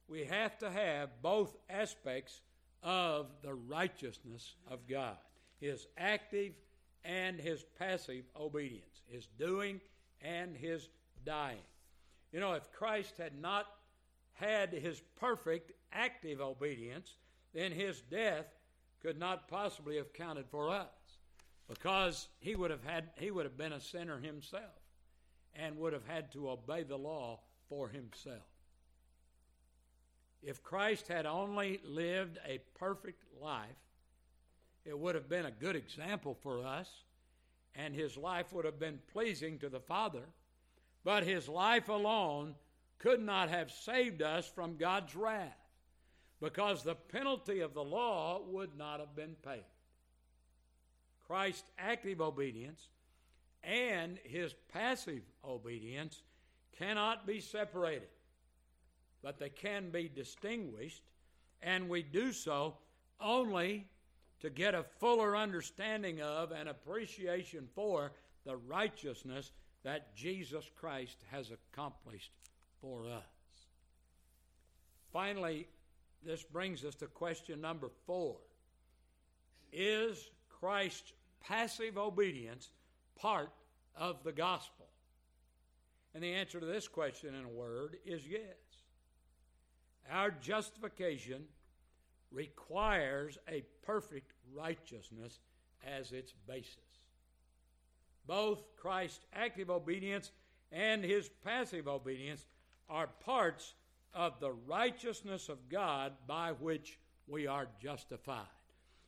we 0.07 0.23
have 0.23 0.57
to 0.59 0.71
have 0.71 1.09
both 1.21 1.57
aspects 1.69 2.39
of 2.81 3.27
the 3.43 3.53
righteousness 3.53 4.55
of 4.71 4.87
God 4.87 5.17
His 5.59 5.85
active 5.97 6.53
and 7.03 7.39
His 7.39 7.65
passive 7.77 8.23
obedience, 8.39 9.01
His 9.09 9.27
doing 9.37 9.81
and 10.21 10.55
His 10.55 10.87
dying. 11.25 11.57
You 12.31 12.39
know, 12.39 12.53
if 12.53 12.71
Christ 12.71 13.17
had 13.17 13.39
not 13.41 13.65
had 14.33 14.71
His 14.71 15.01
perfect 15.19 15.73
active 15.91 16.39
obedience, 16.39 17.17
then 17.53 17.73
His 17.73 18.01
death 18.09 18.45
could 19.01 19.19
not 19.19 19.49
possibly 19.49 19.97
have 19.97 20.13
counted 20.13 20.45
for 20.49 20.69
us 20.69 20.87
because 21.67 22.27
he 22.39 22.55
would 22.55 22.71
have 22.71 22.83
had 22.83 23.09
he 23.17 23.31
would 23.31 23.45
have 23.45 23.57
been 23.57 23.73
a 23.73 23.81
sinner 23.81 24.19
himself 24.19 24.63
and 25.55 25.77
would 25.77 25.93
have 25.93 26.07
had 26.07 26.31
to 26.31 26.49
obey 26.49 26.83
the 26.83 26.97
law 26.97 27.39
for 27.69 27.89
himself. 27.89 28.45
If 30.41 30.63
christ 30.63 31.07
had 31.07 31.25
only 31.25 31.79
lived 31.83 32.37
a 32.47 32.59
perfect 32.77 33.23
life 33.41 33.67
it 34.85 34.97
would 34.97 35.15
have 35.15 35.27
been 35.27 35.45
a 35.45 35.51
good 35.51 35.75
example 35.75 36.37
for 36.41 36.65
us 36.65 36.89
and 37.75 37.93
his 37.93 38.17
life 38.17 38.53
would 38.53 38.65
have 38.65 38.79
been 38.79 38.99
pleasing 39.11 39.59
to 39.59 39.69
the 39.69 39.79
father 39.79 40.23
but 41.03 41.23
his 41.23 41.49
life 41.49 41.89
alone 41.89 42.55
could 42.99 43.21
not 43.21 43.49
have 43.49 43.71
saved 43.71 44.21
us 44.21 44.47
from 44.47 44.77
god's 44.77 45.15
wrath 45.15 45.57
because 46.39 46.83
the 46.83 46.95
penalty 46.95 47.59
of 47.59 47.73
the 47.73 47.83
law 47.83 48.39
would 48.47 48.77
not 48.77 48.99
have 48.99 49.15
been 49.15 49.35
paid 49.43 49.63
Christ's 51.27 51.69
active 51.77 52.21
obedience 52.21 52.87
and 53.63 54.17
his 54.23 54.53
passive 54.71 55.21
obedience 55.45 56.21
cannot 56.77 57.27
be 57.27 57.39
separated, 57.41 58.07
but 59.21 59.39
they 59.39 59.49
can 59.49 59.89
be 59.89 60.09
distinguished, 60.13 61.03
and 61.61 61.89
we 61.89 62.01
do 62.01 62.31
so 62.31 62.75
only 63.19 63.85
to 64.39 64.49
get 64.49 64.75
a 64.75 64.83
fuller 64.99 65.35
understanding 65.35 66.21
of 66.21 66.51
and 66.51 66.69
appreciation 66.69 67.67
for 67.73 68.11
the 68.45 68.55
righteousness 68.55 69.51
that 69.83 70.15
Jesus 70.15 70.69
Christ 70.79 71.17
has 71.31 71.51
accomplished 71.51 72.31
for 72.79 73.05
us. 73.05 73.23
Finally, 75.11 75.67
this 76.23 76.43
brings 76.43 76.85
us 76.85 76.95
to 76.95 77.07
question 77.07 77.59
number 77.59 77.89
four 78.05 78.37
Is 79.73 80.29
Christ's 80.49 81.13
passive 81.45 81.97
obedience 81.97 82.69
part 83.15 83.51
of 83.95 84.23
the 84.23 84.31
gospel? 84.31 84.87
And 86.13 86.23
the 86.23 86.33
answer 86.33 86.59
to 86.59 86.65
this 86.65 86.87
question 86.87 87.35
in 87.35 87.45
a 87.45 87.49
word 87.49 87.97
is 88.05 88.27
yes. 88.27 88.41
Our 90.11 90.31
justification 90.31 91.43
requires 92.31 93.37
a 93.49 93.63
perfect 93.85 94.33
righteousness 94.53 95.39
as 95.85 96.11
its 96.11 96.33
basis. 96.47 96.75
Both 98.25 98.63
Christ's 98.77 99.25
active 99.33 99.69
obedience 99.69 100.31
and 100.71 101.03
his 101.03 101.29
passive 101.43 101.87
obedience 101.87 102.45
are 102.89 103.07
parts 103.07 103.75
of 104.13 104.39
the 104.39 104.51
righteousness 104.51 105.49
of 105.49 105.69
God 105.69 106.13
by 106.25 106.51
which 106.51 106.99
we 107.27 107.47
are 107.47 107.67
justified. 107.81 108.45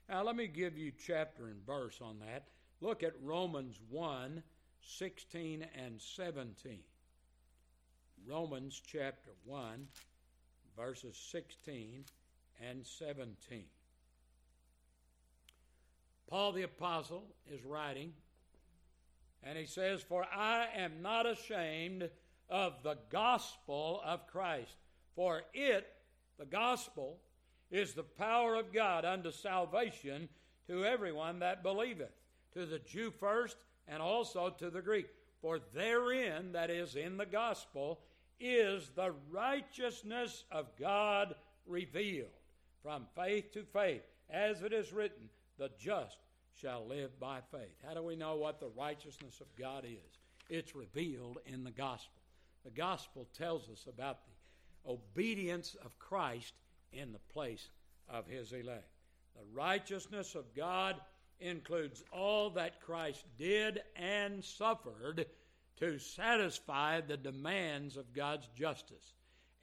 Now, 0.09 0.23
let 0.23 0.35
me 0.35 0.47
give 0.47 0.75
you 0.75 0.91
chapter 1.05 1.49
and 1.49 1.63
verse 1.67 1.99
on 2.01 2.17
that. 2.19 2.47
Look 2.81 3.03
at 3.03 3.13
Romans 3.21 3.79
1 3.89 4.41
16 4.81 5.65
and 5.75 6.01
17. 6.01 6.79
Romans 8.25 8.81
chapter 8.85 9.31
1, 9.45 9.87
verses 10.75 11.15
16 11.31 12.05
and 12.59 12.87
17. 12.87 13.65
Paul 16.27 16.53
the 16.53 16.63
Apostle 16.63 17.25
is 17.51 17.63
writing, 17.63 18.13
and 19.43 19.57
he 19.57 19.65
says, 19.65 20.01
For 20.01 20.25
I 20.25 20.67
am 20.75 21.01
not 21.03 21.27
ashamed 21.27 22.09
of 22.49 22.81
the 22.83 22.97
gospel 23.11 24.01
of 24.03 24.25
Christ, 24.27 24.75
for 25.15 25.43
it, 25.53 25.87
the 26.39 26.45
gospel, 26.45 27.19
is 27.71 27.93
the 27.93 28.03
power 28.03 28.55
of 28.55 28.73
God 28.73 29.05
unto 29.05 29.31
salvation 29.31 30.29
to 30.67 30.85
everyone 30.85 31.39
that 31.39 31.63
believeth, 31.63 32.13
to 32.53 32.65
the 32.65 32.79
Jew 32.79 33.11
first, 33.11 33.57
and 33.87 34.01
also 34.01 34.49
to 34.49 34.69
the 34.69 34.81
Greek. 34.81 35.07
For 35.41 35.59
therein, 35.73 36.51
that 36.53 36.69
is, 36.69 36.95
in 36.95 37.17
the 37.17 37.25
gospel, 37.25 37.99
is 38.39 38.89
the 38.95 39.13
righteousness 39.31 40.43
of 40.51 40.67
God 40.79 41.35
revealed 41.65 42.27
from 42.83 43.05
faith 43.15 43.51
to 43.53 43.63
faith. 43.63 44.01
As 44.29 44.61
it 44.61 44.73
is 44.73 44.93
written, 44.93 45.29
the 45.57 45.69
just 45.79 46.17
shall 46.59 46.85
live 46.87 47.19
by 47.19 47.39
faith. 47.51 47.75
How 47.85 47.93
do 47.93 48.03
we 48.03 48.15
know 48.15 48.35
what 48.35 48.59
the 48.59 48.71
righteousness 48.77 49.41
of 49.41 49.47
God 49.57 49.85
is? 49.85 50.19
It's 50.49 50.75
revealed 50.75 51.39
in 51.45 51.63
the 51.63 51.71
gospel. 51.71 52.21
The 52.65 52.71
gospel 52.71 53.27
tells 53.37 53.69
us 53.69 53.85
about 53.87 54.19
the 54.25 54.91
obedience 54.91 55.75
of 55.83 55.97
Christ 55.99 56.53
in 56.93 57.11
the 57.11 57.33
place 57.33 57.69
of 58.09 58.27
his 58.27 58.51
elect. 58.51 58.89
The 59.35 59.45
righteousness 59.53 60.35
of 60.35 60.53
God 60.55 60.95
includes 61.39 62.03
all 62.11 62.49
that 62.51 62.81
Christ 62.81 63.25
did 63.37 63.81
and 63.95 64.43
suffered 64.43 65.25
to 65.77 65.99
satisfy 65.99 67.01
the 67.01 67.17
demands 67.17 67.95
of 67.95 68.13
God's 68.13 68.49
justice 68.55 69.13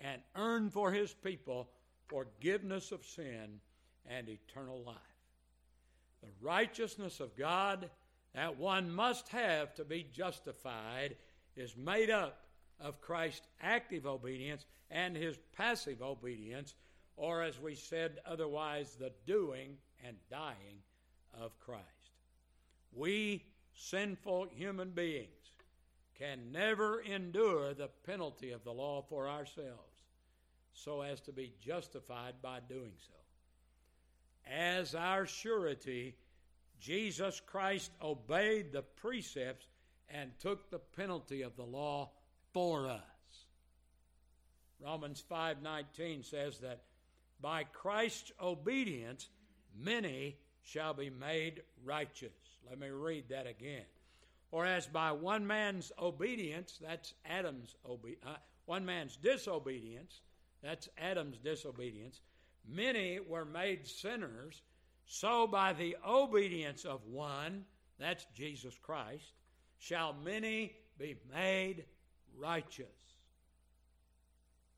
and 0.01 0.21
earn 0.35 0.71
for 0.71 0.91
his 0.91 1.13
people 1.13 1.69
forgiveness 2.07 2.93
of 2.93 3.05
sin 3.05 3.61
and 4.09 4.29
eternal 4.29 4.83
life. 4.83 4.97
The 6.23 6.29
righteousness 6.41 7.21
of 7.21 7.37
God 7.37 7.91
that 8.37 8.59
one 8.59 8.91
must 8.91 9.29
have 9.31 9.75
to 9.77 9.85
be 9.85 10.07
justified 10.13 11.17
is 11.57 11.75
made 11.75 12.11
up 12.11 12.43
of 12.79 13.01
Christ's 13.01 13.47
active 13.63 14.07
obedience 14.07 14.67
and 14.91 15.17
his 15.17 15.39
passive 15.57 16.03
obedience, 16.03 16.75
or 17.17 17.43
as 17.43 17.59
we 17.61 17.75
said 17.75 18.19
otherwise, 18.27 18.97
the 18.97 19.13
doing 19.27 19.77
and 20.07 20.17
dying 20.31 20.83
of 21.41 21.59
Christ. 21.59 21.85
We 22.93 23.45
sinful 23.75 24.49
human 24.55 24.91
beings 24.91 25.29
can 26.19 26.53
never 26.53 27.01
endure 27.01 27.75
the 27.75 27.91
penalty 28.05 28.53
of 28.53 28.65
the 28.65 28.73
law 28.73 29.03
for 29.09 29.29
ourselves 29.29 29.97
so 30.73 31.01
as 31.03 31.21
to 31.23 31.33
be 31.33 31.53
justified 31.61 32.35
by 32.43 32.61
doing 32.69 32.93
so. 32.97 33.15
As 34.51 34.95
our 34.95 35.27
surety, 35.27 36.15
Jesus 36.79 37.41
Christ 37.41 37.91
obeyed 38.03 38.73
the 38.73 38.83
precepts 38.83 39.67
and 40.09 40.31
took 40.39 40.71
the 40.71 40.79
penalty 40.79 41.43
of 41.43 41.57
the 41.57 41.65
law 41.65 42.11
for 42.53 42.87
us. 42.87 43.03
Romans 44.79 45.23
5:19 45.23 46.23
says 46.23 46.59
that 46.61 46.85
by 47.41 47.65
Christ's 47.65 48.33
obedience 48.41 49.29
many 49.79 50.37
shall 50.63 50.95
be 50.95 51.11
made 51.11 51.63
righteous. 51.85 52.31
Let 52.69 52.79
me 52.79 52.89
read 52.89 53.29
that 53.29 53.47
again. 53.47 53.85
Or 54.51 54.65
as 54.67 54.87
by 54.87 55.13
one 55.13 55.47
man's 55.47 55.93
obedience, 56.01 56.79
that's 56.81 57.15
Adam's 57.25 57.77
obe- 57.85 58.19
uh, 58.27 58.37
one 58.65 58.85
man's 58.85 59.17
disobedience, 59.17 60.21
that's 60.63 60.89
Adam's 60.99 61.39
disobedience, 61.39 62.21
many 62.67 63.21
were 63.21 63.45
made 63.45 63.87
sinners, 63.87 64.63
so 65.07 65.47
by 65.47 65.73
the 65.73 65.97
obedience 66.07 66.85
of 66.85 67.05
one, 67.07 67.65
that's 67.99 68.27
Jesus 68.35 68.77
Christ, 68.81 69.35
shall 69.79 70.15
many 70.25 70.73
be 70.99 71.17
made 71.33 71.85
righteous. 72.37 72.87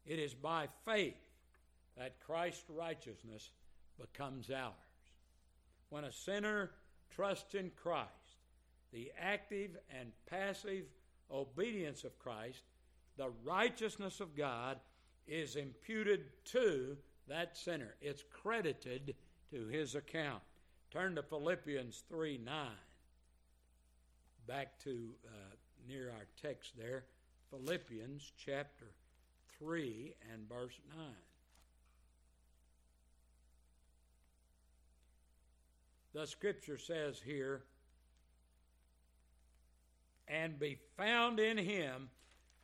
It 0.05 0.19
is 0.19 0.35
by 0.35 0.69
faith 0.85 1.28
that 1.99 2.21
Christ's 2.25 2.65
righteousness 2.69 3.51
becomes 4.01 4.51
ours. 4.51 4.73
When 5.91 6.05
a 6.05 6.13
sinner 6.13 6.71
trusts 7.15 7.55
in 7.55 7.71
Christ, 7.75 8.09
the 8.93 9.11
active 9.21 9.77
and 9.99 10.13
passive 10.27 10.85
obedience 11.31 12.05
of 12.05 12.19
Christ, 12.19 12.63
the 13.17 13.31
righteousness 13.45 14.21
of 14.21 14.37
God 14.37 14.79
is 15.27 15.57
imputed 15.57 16.27
to 16.47 16.97
that 17.29 17.57
sinner. 17.57 17.95
It's 18.01 18.25
credited 18.43 19.15
to 19.51 19.67
his 19.67 19.95
account. 19.95 20.43
Turn 20.91 21.17
to 21.17 21.23
Philippians 21.23 22.05
3 22.09 22.41
9. 22.45 22.67
Back 24.47 24.79
to 24.85 25.11
uh, 25.27 25.31
near 25.87 26.11
our 26.11 26.27
text 26.41 26.73
there. 26.79 27.05
Philippians 27.51 28.33
chapter 28.43 28.87
3 29.59 30.15
and 30.33 30.49
verse 30.49 30.79
9. 30.97 31.07
The 36.19 36.27
scripture 36.27 36.79
says 36.79 37.21
here, 37.25 37.63
and 40.27 40.59
be 40.59 40.77
found 40.97 41.39
in 41.39 41.57
him, 41.57 42.09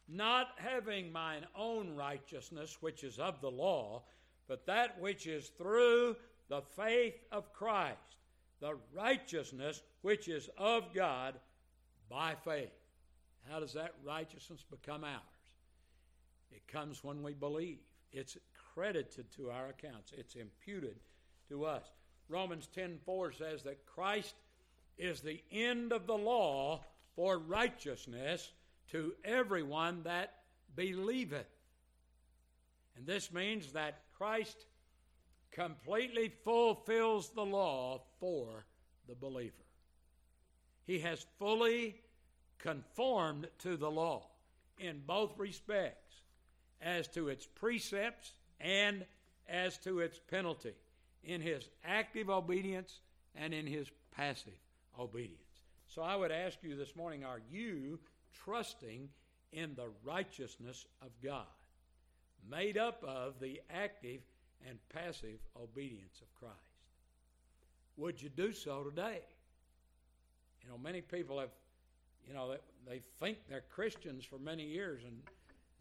not 0.09 0.49
having 0.57 1.13
mine 1.13 1.47
own 1.57 1.95
righteousness, 1.95 2.79
which 2.81 3.05
is 3.05 3.21
of 3.21 3.41
the 3.41 3.51
law, 3.53 4.03
but 4.49 4.67
that 4.67 5.01
which 5.01 5.29
is 5.29 5.51
through 5.57 6.17
the 6.49 6.63
faith 6.75 7.15
of 7.31 7.53
Christ, 7.53 8.17
the 8.59 8.77
righteousness 8.93 9.83
which 10.03 10.27
is 10.27 10.51
of 10.59 10.93
God 10.93 11.37
by 12.11 12.35
faith. 12.45 12.75
How 13.49 13.61
does 13.61 13.75
that 13.75 13.95
righteousness 14.03 14.65
become 14.69 15.05
ours? 15.05 15.23
It 16.51 16.67
comes 16.67 17.05
when 17.05 17.23
we 17.23 17.35
believe. 17.35 17.79
It's 18.11 18.37
credited 18.75 19.31
to 19.37 19.51
our 19.51 19.69
accounts. 19.69 20.11
It's 20.13 20.35
imputed 20.35 20.97
to 21.51 21.67
us. 21.67 21.93
Romans 22.29 22.69
10:4 22.75 23.33
says 23.33 23.63
that 23.65 23.87
Christ 23.87 24.35
is 24.97 25.21
the 25.21 25.43
end 25.51 25.93
of 25.93 26.07
the 26.07 26.17
law 26.17 26.85
for 27.15 27.39
righteousness 27.39 28.53
to 28.89 29.15
everyone 29.25 30.03
that 30.05 30.45
believeth. 30.75 31.49
And 32.97 33.07
this 33.07 33.33
means 33.33 33.73
that 33.73 34.03
Christ 34.13 34.67
completely 35.51 36.29
fulfills 36.45 37.31
the 37.31 37.45
law 37.45 38.03
for 38.19 38.67
the 39.07 39.15
believer. 39.15 39.55
He 40.85 41.01
has 41.01 41.27
fully 41.39 42.01
conformed 42.59 43.49
to 43.59 43.77
the 43.77 43.91
law 43.91 44.29
in 44.79 45.03
both 45.07 45.39
respects, 45.39 46.23
as 46.81 47.09
to 47.09 47.29
its 47.29 47.47
precepts 47.47 48.33
and 48.61 49.07
as 49.49 49.79
to 49.79 50.01
its 50.01 50.19
penalty, 50.19 50.75
in 51.25 51.41
his 51.41 51.69
active 51.85 52.31
obedience 52.31 53.01
and 53.35 53.53
in 53.53 53.67
his 53.67 53.91
passive 54.17 54.59
obedience. 54.99 55.41
So 55.87 56.03
I 56.03 56.17
would 56.17 56.33
ask 56.33 56.59
you 56.63 56.77
this 56.77 56.97
morning 56.97 57.25
are 57.25 57.41
you 57.51 57.99
trusting 58.45 59.09
in 59.53 59.75
the 59.75 59.89
righteousness 60.05 60.87
of 61.03 61.09
God, 61.23 61.47
made 62.51 62.77
up 62.77 63.03
of 63.05 63.39
the 63.41 63.61
active 63.71 64.21
and 64.69 64.79
passive 64.89 65.39
obedience 65.61 66.21
of 66.21 66.35
Christ? 66.35 66.55
Would 67.97 68.21
you 68.21 68.29
do 68.29 68.53
so 68.53 68.83
today? 68.83 69.21
You 70.63 70.71
know, 70.71 70.79
many 70.79 71.01
people 71.01 71.39
have, 71.39 71.51
you 72.27 72.35
know, 72.35 72.57
they 72.89 73.03
think 73.21 73.39
they're 73.49 73.65
Christians 73.71 74.25
for 74.25 74.39
many 74.39 74.65
years, 74.65 75.03
and 75.05 75.21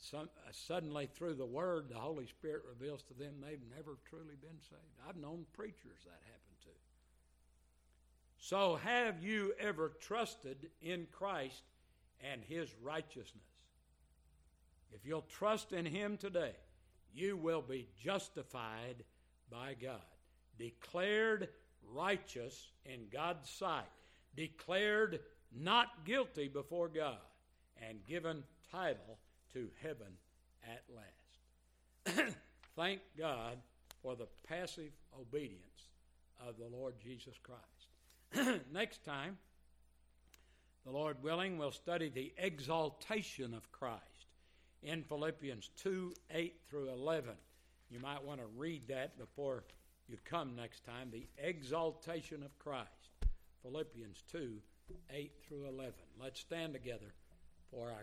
some, 0.03 0.29
uh, 0.45 0.51
suddenly 0.51 1.07
through 1.07 1.35
the 1.35 1.45
Word, 1.45 1.87
the 1.89 1.95
Holy 1.95 2.27
Spirit 2.27 2.63
reveals 2.67 3.03
to 3.03 3.13
them 3.13 3.35
they've 3.39 3.59
never 3.75 3.97
truly 4.09 4.35
been 4.41 4.59
saved. 4.59 4.81
I've 5.07 5.15
known 5.15 5.45
preachers 5.53 5.99
that 6.03 6.19
happened 6.25 6.61
to. 6.63 6.69
So, 8.37 8.75
have 8.83 9.23
you 9.23 9.53
ever 9.57 9.93
trusted 10.01 10.69
in 10.81 11.07
Christ 11.11 11.63
and 12.19 12.41
His 12.43 12.69
righteousness? 12.81 13.43
If 14.91 15.05
you'll 15.05 15.21
trust 15.21 15.71
in 15.71 15.85
Him 15.85 16.17
today, 16.17 16.55
you 17.13 17.37
will 17.37 17.61
be 17.61 17.87
justified 18.03 19.05
by 19.49 19.75
God, 19.81 20.01
declared 20.59 21.47
righteous 21.93 22.71
in 22.85 23.07
God's 23.11 23.49
sight, 23.49 23.85
declared 24.35 25.21
not 25.55 26.03
guilty 26.03 26.49
before 26.49 26.89
God, 26.89 27.19
and 27.87 28.05
given 28.05 28.43
title 28.69 29.17
to 29.53 29.69
heaven 29.81 30.07
at 30.63 30.83
last. 30.95 32.35
Thank 32.75 33.01
God 33.17 33.57
for 34.01 34.15
the 34.15 34.27
passive 34.47 34.91
obedience 35.19 35.89
of 36.45 36.57
the 36.57 36.65
Lord 36.65 36.95
Jesus 37.01 37.35
Christ. 37.41 38.61
Next 38.73 39.05
time, 39.05 39.37
the 40.85 40.91
Lord 40.91 41.17
willing, 41.23 41.57
we'll 41.57 41.71
study 41.71 42.09
the 42.09 42.33
exaltation 42.37 43.53
of 43.53 43.71
Christ 43.71 44.01
in 44.81 45.03
Philippians 45.03 45.69
2 45.77 46.13
8 46.31 46.55
through 46.69 46.89
11. 46.89 47.31
You 47.89 47.99
might 47.99 48.23
want 48.23 48.41
to 48.41 48.47
read 48.57 48.87
that 48.89 49.17
before 49.17 49.63
you 50.09 50.17
come 50.25 50.55
next 50.55 50.83
time. 50.83 51.09
The 51.11 51.27
exaltation 51.37 52.43
of 52.43 52.57
Christ. 52.59 52.89
Philippians 53.61 54.23
2 54.31 54.57
8 55.11 55.31
through 55.47 55.67
11. 55.67 55.93
Let's 56.21 56.39
stand 56.39 56.73
together 56.73 57.13
for 57.71 57.89
our 57.89 58.01